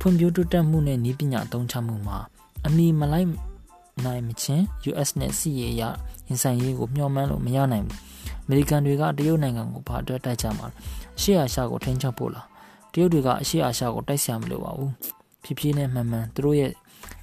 [0.00, 2.18] ဖွံ့ဖြိုးတိုးတက်မှုနဲ့နည်းပညာအသုံးချမှုမှာ
[2.66, 3.28] အမိမလိုက်
[4.04, 5.82] နိုင်မချင်း US နဲ့စီးရရ
[6.28, 7.98] ရင်ဆိုင်ရေးကိုမျှော်မှန်းလို့မရနိုင်ဘူး
[8.44, 10.74] အမေရိကန်တွေကတရုတ်နိုင်ငံကိုဘာအတွက်တိုက်ကြမှာလဲ
[11.18, 12.46] အရှေ့အာရှကိုထိန်းချုပ်ဖို့လား
[12.92, 14.92] တရုတ်တွေကအရှေ့အာရှကိုတိုက်ဆရာမလိုပါဘူး
[15.42, 16.72] ဖြည်းဖြည်းနဲ့မှန်မှန်သူတို့ရဲ့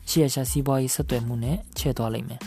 [0.05, 2.41] အရှေ့အာရှစီးပွားရေးဆက်သွယ်မှုနဲ့ချဲ့သွားလိမ့်မယ်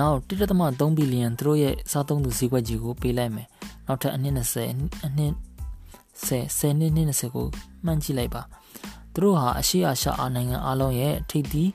[0.00, 3.48] နောက်1.3ဘီလီယံသူတို့ရဲ့စားသုံးသူဈေးကွက်ကြီးကိုပေးလိုက်မယ်
[3.86, 5.32] နောက်ထပ်အနည်း20အနည်း
[6.26, 7.46] 10 10နှစ်နှစ်20ကို
[7.84, 8.42] မှန်းကြည့်လိုက်ပါ
[9.14, 11.70] သူတို့ဟာအရှေ့အာရှအာနိုင်ငံအလုံးရဲ့ထိပ်သီး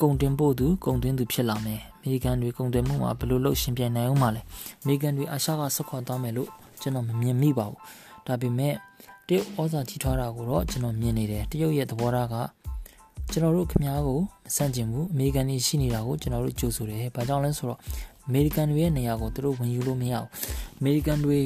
[0.00, 4.42] ကုန်တင်ပို့သူကုန်သွင်းသူဖြစ်လာမယ်မေရိကန်တွေကုန်သွယ်မှုမှာဘယ်လိုလုပ်ရှင်ပြိုင်နိုင်အောင်မလဲ
[4.82, 6.48] အမေရိကန်တွေအာရှကဆက်ခွာသွားမယ်လို့
[6.80, 7.78] ကျွန်တော်မမြင်မိပါဘူး
[8.26, 8.74] ဒါပေမဲ့
[9.28, 12.34] တရုတ်ဩဇာကြီးထွားတာကိုတော့ကျွန်တော်မြင်နေတယ်တရုတ်ရဲ့သဘောထားက
[13.32, 14.22] ကျွန်တော်တို့ခင်ဗျားကိုမ
[14.56, 17.78] ဆန့်ကျင်ဘူးအမေရိကန်တွေရှိနေတာကိုကျွန်တော်တို့ကြိုဆိုတယ်ဘာကြောင့်လဲဆိုတော့
[18.26, 20.28] အမေရိကန်တွေရဲ့နေရာကိုသူတို့ဝင်ယူလို့မရဘူး
[20.78, 21.38] အမေရိကန်တွေ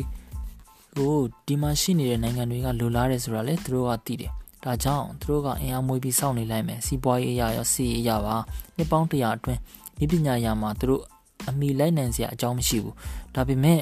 [0.99, 1.15] ကို
[1.47, 4.33] ဒီမှာရှိနေတဲ့နိုင်ငံတွေကလိုလားတယ်ဆိုတာလေသူတို့ကသိတယ်
[4.65, 8.37] ဒါကြောင့်သူတို့ကအင်အားမွေးပြီးစောင့်နေလိုက်မယ်စီးပွားရေးအရာရောစီးရေးအရာပါ
[8.77, 9.61] နှစ်ပေါင်း100အတွင်း
[9.99, 11.03] ဒီပညာရာမှာသူတို့
[11.49, 12.95] အမိလိုက်နိုင်စရာအကြောင်းမရှိဘူး
[13.35, 13.81] ဒါပေမဲ့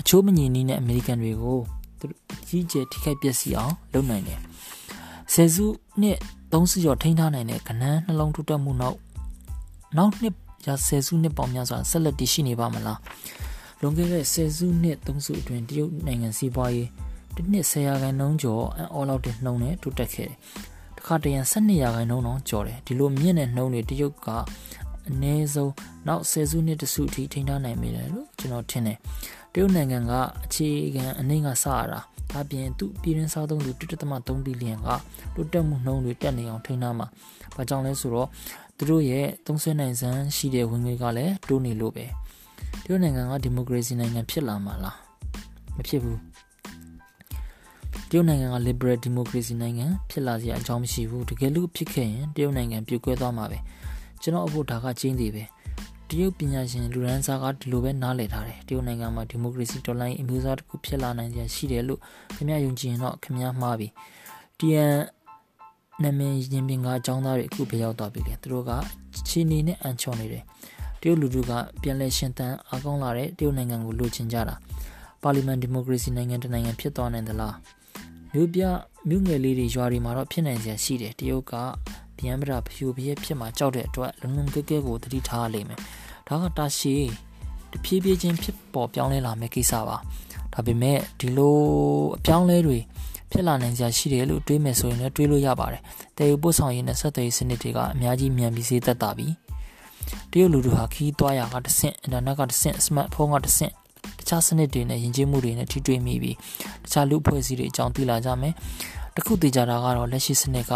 [0.00, 1.58] အချိုးမငြင်းနည်းနဲ့အမေရိကန်တွေကို
[2.00, 2.06] သူ
[2.48, 4.40] ကြီးကျယ်ထိခိုက်ပျက်စီးအောင်လုပ်နိုင်တယ်
[5.32, 5.66] ဆယ်စု
[6.00, 6.18] နှစ်
[6.52, 8.96] သုံးစုကျော်ထိန်းထားနိုင်တဲ့ကဏ္ဍနှလုံးထူတက်မှုနောက်
[9.96, 10.34] နောက်နှစ်
[10.66, 12.98] ရာဆယ်စုနှစ်ပေါင်းများစွာဆက်လက်တည်ရှိနေပါမလား
[13.80, 16.88] လွန်ခဲ့တဲ့ဆယ်စုနှစ်သုံးစုအတွင်းတရုတ်နိုင်ငံစီးပွားရေး
[17.36, 20.38] တစ်နှစ်10ရာခိုင်နှုန်းကျော်အော်လောက်တဲ့နှုန်းနဲ့တိုးတက်ခဲ့တယ်။
[20.98, 24.28] တခါတရံ12ရာခိုင်နှုန်းတော့ကျော်တယ်။ဒီလိုမြင့်တဲ့နှုန်းတွေတရုတ်က
[25.08, 25.72] အနည်းဆုံး
[26.08, 28.98] နောက်ဆယ်စုနှစ်တစုအထိထိန်းထားနိုင်မိတယ်လို့ကျွန်တော်ထင်တယ်။
[29.52, 30.12] တရုတ်နိုင်ငံက
[30.44, 32.00] အခြေခံအနှိမ့်ကစရတာ
[32.32, 34.88] ဒါပြင်သူပြည်ရင်းစားသုံးသူ1.3ဘီလီယံက
[35.34, 37.06] တိုးတက်မှုနှုန်းတွေတက်နေအောင်ထိန်းထားမှာ။
[37.56, 38.28] ဘာကြောင့်လဲဆိုတော့
[38.76, 42.06] သူတို့ရဲ့သုံးဆွဲနိုင်စမ်းရှိတဲ့ဝင်ငွေကလည်းတိုးနေလို့ပဲ။
[42.84, 44.96] တရုတ်နိုင်ငံကဒီမိုကရေစီနိုင်ငံဖြစ်လာမှာလား။
[45.76, 46.18] မဖြစ်ဘူး။
[48.10, 53.58] တရုတ်နိုင်ငံက liberal democracy နိုင်ငံဖြစ်လာစရာအကြောင်းမရှိဘူးတကယ်လို့ဖြစ်ခဲ့ရင်တရုတ်နိုင်ငံပြိုကွဲသွားမှာပဲ
[54.22, 55.44] ကျွန်တော်အဖို့ဒါကကျင်းသေးပဲ
[56.08, 62.00] တရုတ်ပညာရှင်လူရန်စာကဒီလိုပဲနားလည်ထားတယ်တရုတ်နိုင်ငံမှာဒီမိုကရေစီတော်လှန်ရေးအမျိုးအစားတစ်ခုဖြစ်လာနိုင်စရာရှိတယ်လို့
[62.34, 63.88] ခင်ဗျားယုံကြည်ရင်တော့ခင်ဗျားမှားပြီ
[64.58, 64.94] တီယန်
[66.02, 68.70] နာမည်ရင်ပင်ကအကြောင်းသားတွေအခုဘယ်ရောက်သွားပြီလဲသူတို့က
[69.28, 70.44] ချီနေနဲ့အန်ချော်နေတယ်
[71.00, 74.54] တရုတ်လူထုကပြန်လဲရှင်သန်အားကောင်းလာတဲ့တရုတ်နိုင်ငံကိုလိုချင်ကြတာ
[75.22, 77.54] ပါလီမန်ဒီမိုကရေစီနိုင်ငံတနိုင်ငံဖြစ်သွားနိုင်သလား
[78.36, 78.62] မြို့ပြ
[79.08, 81.52] မြို့ငယ်လေးတွေရွာတွေမှာတော့ဖြစ်နိုင်စရာရှိတယ်တရုတ်က
[82.18, 85.80] ဗျံပရာဖြူပြည့်ဖြစ်မှာကြောက်တဲ့အတွက်လုံလုံကဲကဲကိုသတိထားရလိမ့်မယ်
[86.28, 87.04] ဒါကတာရှည်
[87.72, 89.96] တဖြည်းဖြည်းချင်းဖြစ်ပေါ်ပြောင်းလဲလာမယ့်ကိစ္စပါ
[90.52, 91.58] ဒါပေမဲ့ဒီလို
[92.16, 92.78] အပြောင်းလဲတွေ
[93.30, 95.82] ဖြစ်လာနိုင်စရာရှိတယ်လို့တွေးမယ်ဆိုရင်လည်းတွေးလို့ရပါတယ်
[96.16, 99.28] တည်ယူပို့ဆောင်ရေးနဲ့ဆက်သွယ်ရေးစနစ်တွေကအများကြီးမြန်ပြီးစေးသက်တာပြီ
[100.30, 103.85] တရုတ်လူတို့ဟာခီးသွားရကတဆင့်အင်တာနက်ကတဆင့်စမတ်ဖုန်းကတဆင့်တ
[104.28, 106.36] ခြားစနစ်တွေနဲ့ယဉ်ကျေးမှုတွေနဲ့ထိတွေ့မိပြီး
[106.84, 108.54] တခြားလူအဖွဲ့အစည်းတွေအကြောင်းသိလာကြမယ်
[109.14, 110.72] တခုသိကြတာကတော့လက်ရှိစနစ်က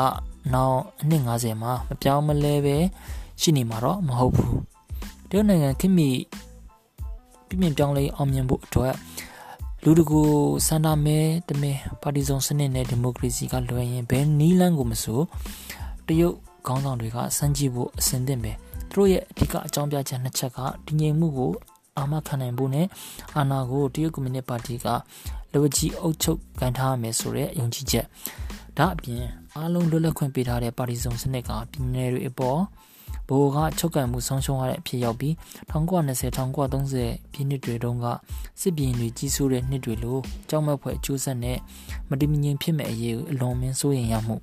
[0.54, 2.76] နောက်အနှစ်90မှာမပြောင်းမလဲပဲ
[3.40, 4.58] ရှိနေမှာတော့မဟုတ်ဘူး
[5.28, 6.08] တရုတ်နိုင်ငံခင်မီ
[7.48, 8.94] ပြင်းပြပြောင်းလဲအောင်မြင်ဖို့အတွက်
[9.84, 10.20] လူတကူ
[10.66, 11.72] စန္ဒမဲတမဲ
[12.02, 15.20] ပါတီစုံစနစ်နဲ့ဒီမိုကရေစီကလွယ်ရင်ဘယ်နီးလန်းကိုမဆို
[16.06, 16.36] တရုတ်
[16.66, 18.52] ခေါင်းဆောင်တွေကစမ်းကြည့်ဖို့အစဉ်သင့်ပဲ
[18.90, 21.52] သူတို့ရဲ့အဓိကအကြောင်းပြချက်နှစ်ချက်ကတည်ငြိမ်မှုကို
[21.98, 22.86] အာမခံနိုင်ဖို့နဲ့
[23.36, 24.86] အာဏာကိုတရုတ်ကွန်မြူနစ်ပါတီက
[25.52, 28.06] လက်ဝကြီးအုပ်ချုပ်ကန်ထားရမယ်ဆိုတဲ့ယုံကြည်ချက်
[28.78, 29.24] ဒါအပြင်
[29.56, 32.60] အားလုံးလွတ်လပ်ခွင့်ပေးထားတဲ့ပါတီစုံစနစ်ကပြည်내တွေအပေါ်
[33.26, 35.34] ပဘိုးကချုပ်ကန်မှုဆုံးရှုံးရတဲ့အဖြစ်ရောက်ပြီး
[35.72, 38.06] 1920 1930ပြည့်နှစ်တွေတုန်းက
[38.60, 40.18] စစ်ပြည်တွေကြီးစိုးတဲ့နှစ်တွေလို
[40.48, 41.58] ကြောက်မက်ဖွယ်အကျိုးဆက်နဲ့
[42.08, 44.36] မတည်မငြိမ်ဖြစ်မဲ့အရေးကိုအလွန်မင်းစိုးရင်ရမှု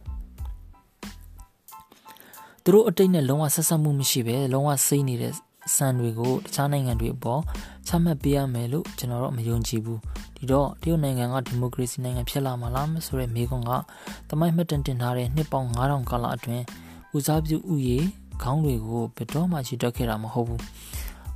[2.63, 5.33] သူတို့အတိတ်နဲ့လုံးဝဆက်ဆက်မှုမရှိပဲလုံးဝစိမ့်နေတဲ့
[5.75, 7.41] စံတွေကိုတခြားနိုင်ငံတွေအပေါ်
[7.87, 9.99] ချမှတ်ပေးရမယ်လို့ကျွန်တော်တို့မယုံကြည်ဘူး
[10.35, 13.71] ဒီတော့တရုတ်နိုင်ငံကဒီမိုကရေစီနိုင်ငံဖြစ်လာမှာလားဆိုတဲ့မေးခွန်းက
[14.29, 16.63] တမိုင်းမှတ်တမ်းတင်ထားတဲ့နှစ်ပေါင်း9000ကာလအတွင်း
[17.15, 17.97] ဦးစားပြုဥယေ
[18.43, 20.63] ခေါင်းတွေကိုဘယ်တော့မှချီတက်ခဲ့တာမဟုတ်ဘူး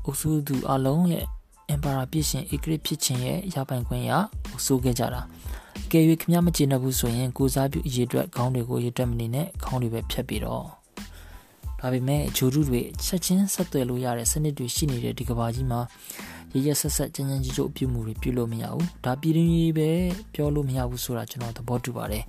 [0.05, 1.25] အုပ်စုသူအလုံးရဲ့
[1.69, 4.11] အင်ပါရာပြည့်ရှင်ဧကရစ်ဖြစ်ခြင်းရဲ့ရပိုင်ခွင့်ရ
[4.51, 5.21] အုပ်စုခဲ့ကြတာ
[5.91, 10.80] ကယ်၍ခမမကျေနပ်ဘူးဆိုရင်ကိုစားပြုအရေးအတွက်ခေါင်းတွေကိုရေးတက်မနေနဲ့ခေါင်းတွေပဲဖြတ်ပြီးတော့
[11.81, 15.79] ဒါပေမဲ့ဂျိုရုတွေချက်ချင်းဆက်သွယ်လို့ရတဲ့စနစ်တွေရှိနေတဲ့ဒီကဘာကြီးမှာ
[16.53, 19.89] ရရဆက်ဆက်ကြမ်းကြမ်းကြိုးကြိုးအပြုမှုတွေပြုလို့မရဘူးဒါပြည်ရင်းကြီးပဲ
[20.33, 22.23] ပြောလို့မရဘူးဆိုတာကျွန်တော်သဘောတူပါတယ်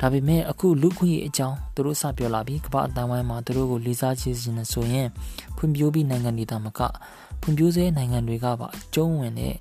[0.00, 5.08] ဒါပေမဲ့အခုလူခွင့်ရေးအကြောင်းသူတို့စပြောလာပြီးကမ္ဘာအတန်းဝိုင်းမှာသူတို့ကိုလေးစားချေခြင်းနဲ့ဆိုရင်
[5.56, 6.80] ဖွံ့ဖြိုးပြီးနိုင်ငံတွေတာမက
[7.40, 9.54] ဖွံ့ဖြိုးစေနိုင်ငံတွေကပါအကျုံးဝင်တဲ့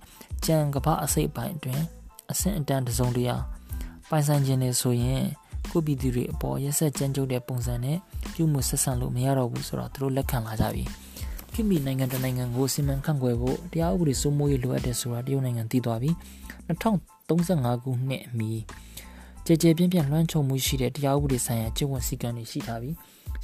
[0.45, 1.83] ကြံကမ္ဘာအစိတ်ပိုင်းအတွင်း
[2.31, 3.35] အဆင့်အတန်းတစုံတရာ
[4.09, 5.23] ပိုင်ဆိုင်ခြင်းနဲ့ဆိုရင်
[5.71, 7.97] ကိုပြည်သူတွေအပေါ်ရက်ဆက်ကြမ်းကြုတ်တဲ့ပုံစံနဲ့
[8.33, 10.83] ပြုမှုဆက်ဆံလို့မရတော့ဘူးဆိုတော့သူတို့လက်ခံလာကြပြီ
[11.53, 16.11] ခိမီနိုင်ငံတနိုင်ငံကိုစီမံခန့်ခွဲဖို့တရားဥပဒေစိုးမိုးရေးလိုအပ်တယ်ဆိုတာတရုတ်နိုင်ငံသိသွားပြီ
[16.69, 18.51] 2035ခုနှစ်အမီ
[19.45, 22.95] ကြကြပြင်းပြင်းလွှမ်းခြုံမှုရှိတဲ့တရားဥပဒေဆိုင်ရာကျင့်ဝတ်စည်းကမ်းတွေရှိထားပြီး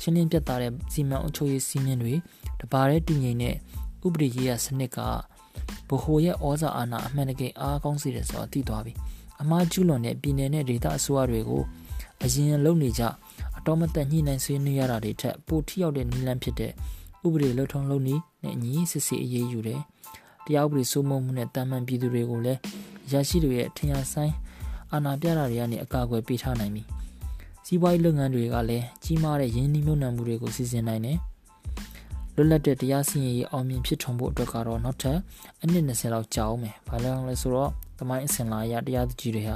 [0.01, 2.13] ရှင်းလင်းပြတ်သားတဲ့စီမံအုပ်ချုပ်ရေးစည်းမျဉ်းတွေ
[2.61, 3.55] တပါးတဲ့တည်ငြိမ်တဲ့
[4.05, 4.97] ဥပဒေရေးရာစနစ်က
[5.89, 8.93] ဘဟိုရဲ့ဩဇာအာဏာအမှန်တကယ်အားကောင်းစေတယ်ဆိုတာသိသွားပြီ
[9.41, 11.63] အမှားကျူးလွန်တဲ့ပြည်နယ်နဲ့ဒေသအစိုးရတွေကို
[12.23, 13.09] အရင်လုံနေကြအ
[13.66, 16.72] တော်မသက်ညှိနှိုင်းဆွေးနွေးရတာတွေထက်ပိုထိရောက်တဲ့နည်းလမ်းဖြစ်တဲ့
[17.26, 19.82] ဥပဒေလှုပ်ထုံးလုပ်နည်းနဲ့အညီစစ်စစ်အရေးယူတယ်
[20.45, 22.59] တရားဥပဒေစိုးမိုးမှုနဲ့တာမန်ပြည်သူတွေကိုလည်း
[23.11, 24.34] ရရှိတွေရဲ့ထင်ရဆိုင်
[24.91, 26.84] အာဏာပြတာတွေကနေအကာအကွယ်ပေးထားနိုင်ပြီ
[27.66, 31.18] စီးပွားရေးလုပ်ငန်းတွေကလည်းကြီးမားတဲ့ရင်းနှီးမြှုပ်နှံမှုတွေကိုစီစဉ်နိုင်တယ်
[32.36, 35.18] လွတ်လပ်တဲ့တရားစီရင်ရေးအောင်မြင်ဖြစ်ထွန်းဖို့အတွက်ကတော့နောက်ထပ်
[35.61, 39.55] အနည်း20လောက်ကြာအောင်မယ်။ဘာလို့လဲဆိုတော့တမိုင်းအစဉ်လာရတရားသူကြီးတွေဟာ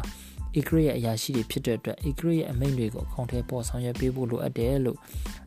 [0.58, 4.97] ဧကရရဲ့အရာရှိတွေဖြစ်တဲ့အတွက်ဧကရရဲ့အမိန့်တွေကိုအကောင့်ထဲပေါ်ဆောင်ရွက်ပေးဖို့လိုအပ်တယ်လို့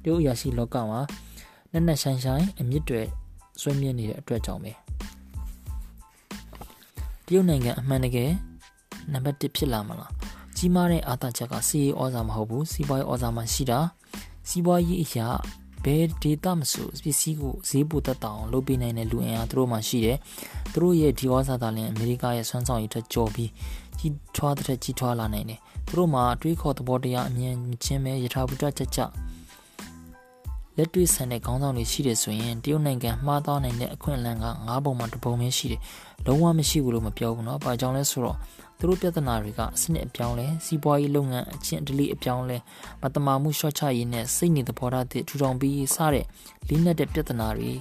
[0.03, 1.01] တရုတ်အရာရှိလောကမှာ
[1.73, 3.03] နက်နက်ရှိုင်းရှိုင်းအမြင့်တွေ
[3.61, 4.73] ဆွေးမြင့်နေတဲ့အတွက်ကြောင့်ပဲ
[7.27, 8.31] တရုတ်နိုင်ငံအမှန်တကယ်
[9.13, 10.13] နံပါတ်1ဖြစ်လာမလား
[10.57, 13.81] ကြီးမားတဲ့အာသာချက်ကစီးရေးဩဇာမဟုတ်ဘူးစီးပွားရေးဩဇာမှရှိတာ
[14.49, 15.29] စီးပွားရေးအရာ
[15.85, 20.19] ဘယ်ဒေတာမဆိုပစ္စည်းကိုဈေးပိုတက်တောင်လုပ်ပေးနိုင်တဲ့လူအင်အားသူတို့မှရှိတယ်
[20.73, 23.51] သူတို့ရဲ့ဒီဩဇာသာလင်အမေရိကရဲ့ဆွမ်းဆောင်ရည်ထက်ကျော်ပြီး
[24.02, 29.12] ကြီးထွားတဲ့ကြီးထွားလာနိုင်တယ်သူတို့မှာအတွေးခေါ်သဘောတရားအမြင်ချင်းပဲယထာဘုဒ္ဓချက်ချက်
[30.78, 35.82] လက်တွေ့ဆန်တဲ့ခေါင်းဆောင်တွေရှိတယ်ဆိုရင်တရုတ်နိုင်ငံမှားသွားနိုင်တဲ့အခွင့်အလမ်းက၅ပုံမှတစ်ပုံပဲရှိတယ်
[36.26, 38.38] လုံးဝမရှိဘူးလို့မပြောဘူးเนาะ။ဘာကြောင့်လဲဆိုတော့
[38.80, 42.58] သူတို့ပြဿနာတွေကအစနစ်အပြောင်းလဲစီးပွားရေးလုပ်ငန်းအချင်းတလိအပြောင်းလဲ
[43.02, 46.26] မတမာမှုရှော့ချရေးနဲ့စိတ်နေသဘောထားတွေထူထောင်ပြီးစတဲ့
[46.68, 47.72] လေးနက်တဲ့ပြဿနာတွေ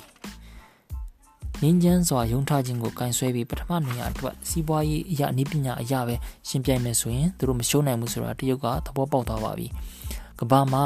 [1.62, 6.16] ငင်းချမ်းစွာယုံထားခြင်းကိုကင်ဆွဲပြီးပထမနေရာအတွက်စီးပွားရေးအရာအနည်းပညာအရာပဲ
[6.48, 9.68] ရှင်းပြမယ်ဆိုရင်သူတို့မရှုံးနိုင်ဘူးဆိုတာတရုတ်ကသဘောပေါက်သွားပါပြီ။
[10.40, 10.86] ကဘာမှာ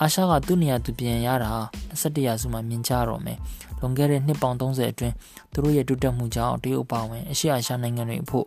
[0.00, 1.52] အာရှကသူ့နေရာသူပြန်ရတာ
[1.90, 3.38] 21ရာစုမှာမြင်ကြတော့မယ်။
[3.78, 5.14] လွန်ခဲ့တဲ့နှစ်ပေါင်း30အတွင်း
[5.52, 8.46] သူတို့ရဲ့တိုးတက်မှုကြောင့်တရုတ်ပါဝင်အရှေ့အာရှနိုင်ငံတွေအဖို့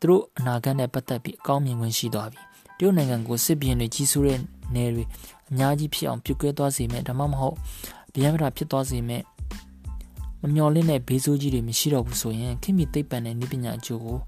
[0.00, 2.40] သူတို့အနာဂတ်နဲ့ပတ်သက်ပြီးအကောင်းမြင်ခွင့်ရှိသွားပြီ။
[2.78, 4.40] တရုတ်နိုင်ငံကိုစစ်ပြင်တွေကြီးစိုးတဲ့
[4.74, 5.04] နယ်တွေ
[5.50, 7.56] အများကြီးဖြစ်အောင်ပြုတ်ကွဲသွားစေမယ်ဒါမှမဟုတ်
[8.14, 9.22] ဗျံပရာဖြစ်သွားစေမယ်
[10.42, 14.18] မမျော်လင့်တဲ့ဘေးဆိုးကြီးတွေမရှိတော့ဘူးဆိုရင်ခင်မီသိပ္ပံနဲ့နည်းပညာအကျိုးကို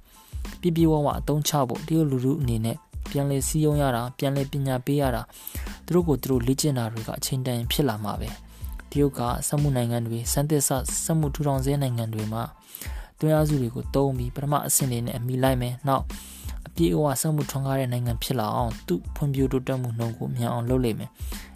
[0.61, 2.77] ပြပြဝဝအသုံးချဖို့တရုတ်လူလူအနေနဲ့
[3.11, 5.23] ပြန်လဲစည်းရုံးရတာပြန်လဲပညာပေးရတာ
[5.87, 8.29] သူတို့ကိုသူတို့လေ့ကျင့်တာတွေကအချိန်တန်ဖြစ်လာမှာပဲ
[8.91, 10.71] တရုတ်ကစက်မှုနိုင်ငံတွေစံသစ်ဆ
[11.05, 12.43] စက်မှုထူထောင်စေနိုင်ငံတွေမှာ
[13.21, 16.05] တွင်းအားစုတွေကိုတုံးပြီးပထမအဆင့်လေးနဲ့အမိလိုက်မယ်နောက်
[16.67, 21.11] အပြည့်အဝစက်မှုထွန်းကားတဲ့နိုင်ငံဖြစ်လာအောင်သူ့ဖွံ့ဖြိုးတိုးတက်မှုနှုန်းကိုမြန်အောင်လုပ်လိမ့်မယ်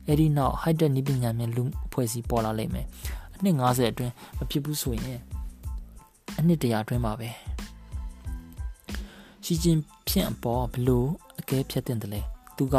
[0.06, 2.86] အဲ့ဒီနောက် high tech နည်းပညာမြန်လူအဖွဲ့အစည်းပေါ်လာလိမ့်မယ်
[3.36, 5.20] အနှစ်90အတွင်းမဖြစ်ဘူးဆိုရင်
[6.38, 7.28] အနှစ်တရာအတွင်းမှာပဲ
[9.44, 9.78] ရှီကျင်
[10.08, 11.08] ဖြင့်အပေါ်ဘလို့
[11.40, 12.20] အကဲဖြတ်တင်တယ်လဲ
[12.56, 12.76] သူက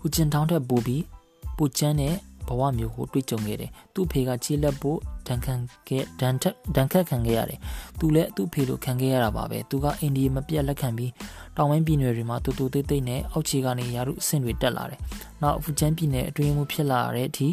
[0.00, 1.04] ဟူကျင်တောင်းတဲ့ပူပြီး
[1.56, 2.14] ပူချမ်းတဲ့
[2.48, 5.54] ဘဝမျိုးကိုတွေ့ကြုံခဲ့တယ်သူ့ဖေကခြေလက်ဖို့ဒဏ်ခံ
[5.88, 7.60] ခဲ့ဒဏ်ထက်ဒဏ်ခတ်ခံခဲ့ရတယ်
[7.98, 11.12] သူလည်းသူ့ဖေလိုခံခဲ့ရတာပါပဲသူကအိန္ဒိယမပြတ်လက်ခံပြီး
[11.56, 15.00] တောင်ပိုင်းပြည်နယ်တွေမှာတူတူတိတ်တိတ်နဲ့အောက်ခြေကနေရာထုအဆင့်တွေတက်လာတယ်
[15.42, 17.48] နောက်အဖူချမ်းပြည်နယ်အတွင်းမှုဖြစ်လာတဲ့အထိ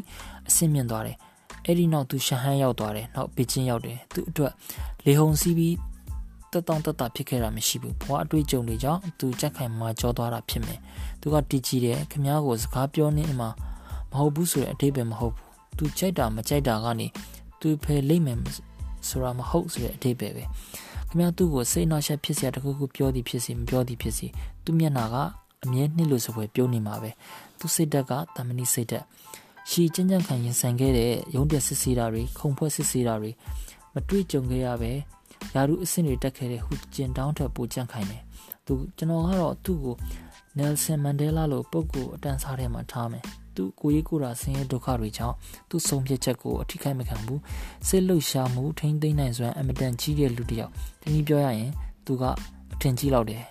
[0.47, 1.17] အဆင့်မြင့်သွားတယ်
[1.67, 4.53] အဲ့ဒီနောက်သူရှန်ဟန်ရောက်သွားတယ်နောက်ဘေကျင်းရောက်တယ်သူအတွက်
[5.05, 5.75] လေဟုန်စီးပြီး
[6.51, 10.79] တက်တောင့်တက်တာဖြစ်ခဲ့တာမရှိဘူးဘွားအတွေ့အကြုံတွေကြောင့်သူကြက်ခိုင်မှာကြောသွားတာဖြစ်မယ်
[11.21, 13.49] သူကတီကြည့်တယ်ခမားကိုစကားပြောနေမှမ
[14.17, 15.47] ဟုတ်ဘူးဆိုတဲ့အတိတ်ပဲမဟုတ်ဘူး
[15.77, 17.07] သူကြိုက်တာမကြိုက်တာကနေ
[17.61, 18.37] သူဖယ်လိမ့်မယ်
[19.07, 20.43] ဆိုတာမဟုတ်ဆိုတဲ့အတိတ်ပဲပဲ
[21.09, 24.27] ခမားသူ့ကိုစိတ်နှောက်ယှက်ဖြစ်စရာတခုခုပြောသည်ဖြစ်စီမပြောသည်ဖြစ်စီ
[24.63, 25.15] သူ့မျက်နှာက
[25.63, 27.11] အမြဲနှစ်လို့စပွဲပြောနေမှာပဲ
[27.59, 29.05] သူစိတ်ဓာတ်ကတမဏိစိတ်ဓာတ်
[29.69, 33.31] ရှီကျန်းကျန်းခံရင်ဆိုင်ခဲ့တဲ့ရုံးတက်စစ်ဆေးတာတွေခုံဖွဲ့စစ်ဆေးတာတွေ
[33.93, 34.91] မတွေ့ကြုံခဲ့ရပဲ
[35.53, 38.21] ယာရုအဆင့်တွေတက်ခဲ့တဲ့ဟူကျင်တောင်းထက်ပိုကြန့်ခိုင်တယ်
[38.65, 39.95] သူကျွန်တော်ကတော့သူ့ကို
[40.57, 43.23] နယ်ဆန်မန်ဒဲလာလိုပုဂ္ဂိုလ်အတန်းစားထဲမှာထားမယ်
[43.55, 45.35] သူကိုရေးကိုရာဆင်းရဲဒုက္ခတွေကြောင့်
[45.69, 47.41] သူ့ဆုံးဖြတ်ချက်ကိုအထိခိုက်မခံဘူး
[47.87, 51.71] စိတ်လှုပ်ရှားမှုထိမ့်သိမ့်နိုင်စွမ်းအမတန်ကြီးတဲ့လူတစ်ယောက်တနည်းပြောရရင်
[52.05, 52.23] သူက
[52.73, 53.43] အထင်ကြီးလောက်တယ်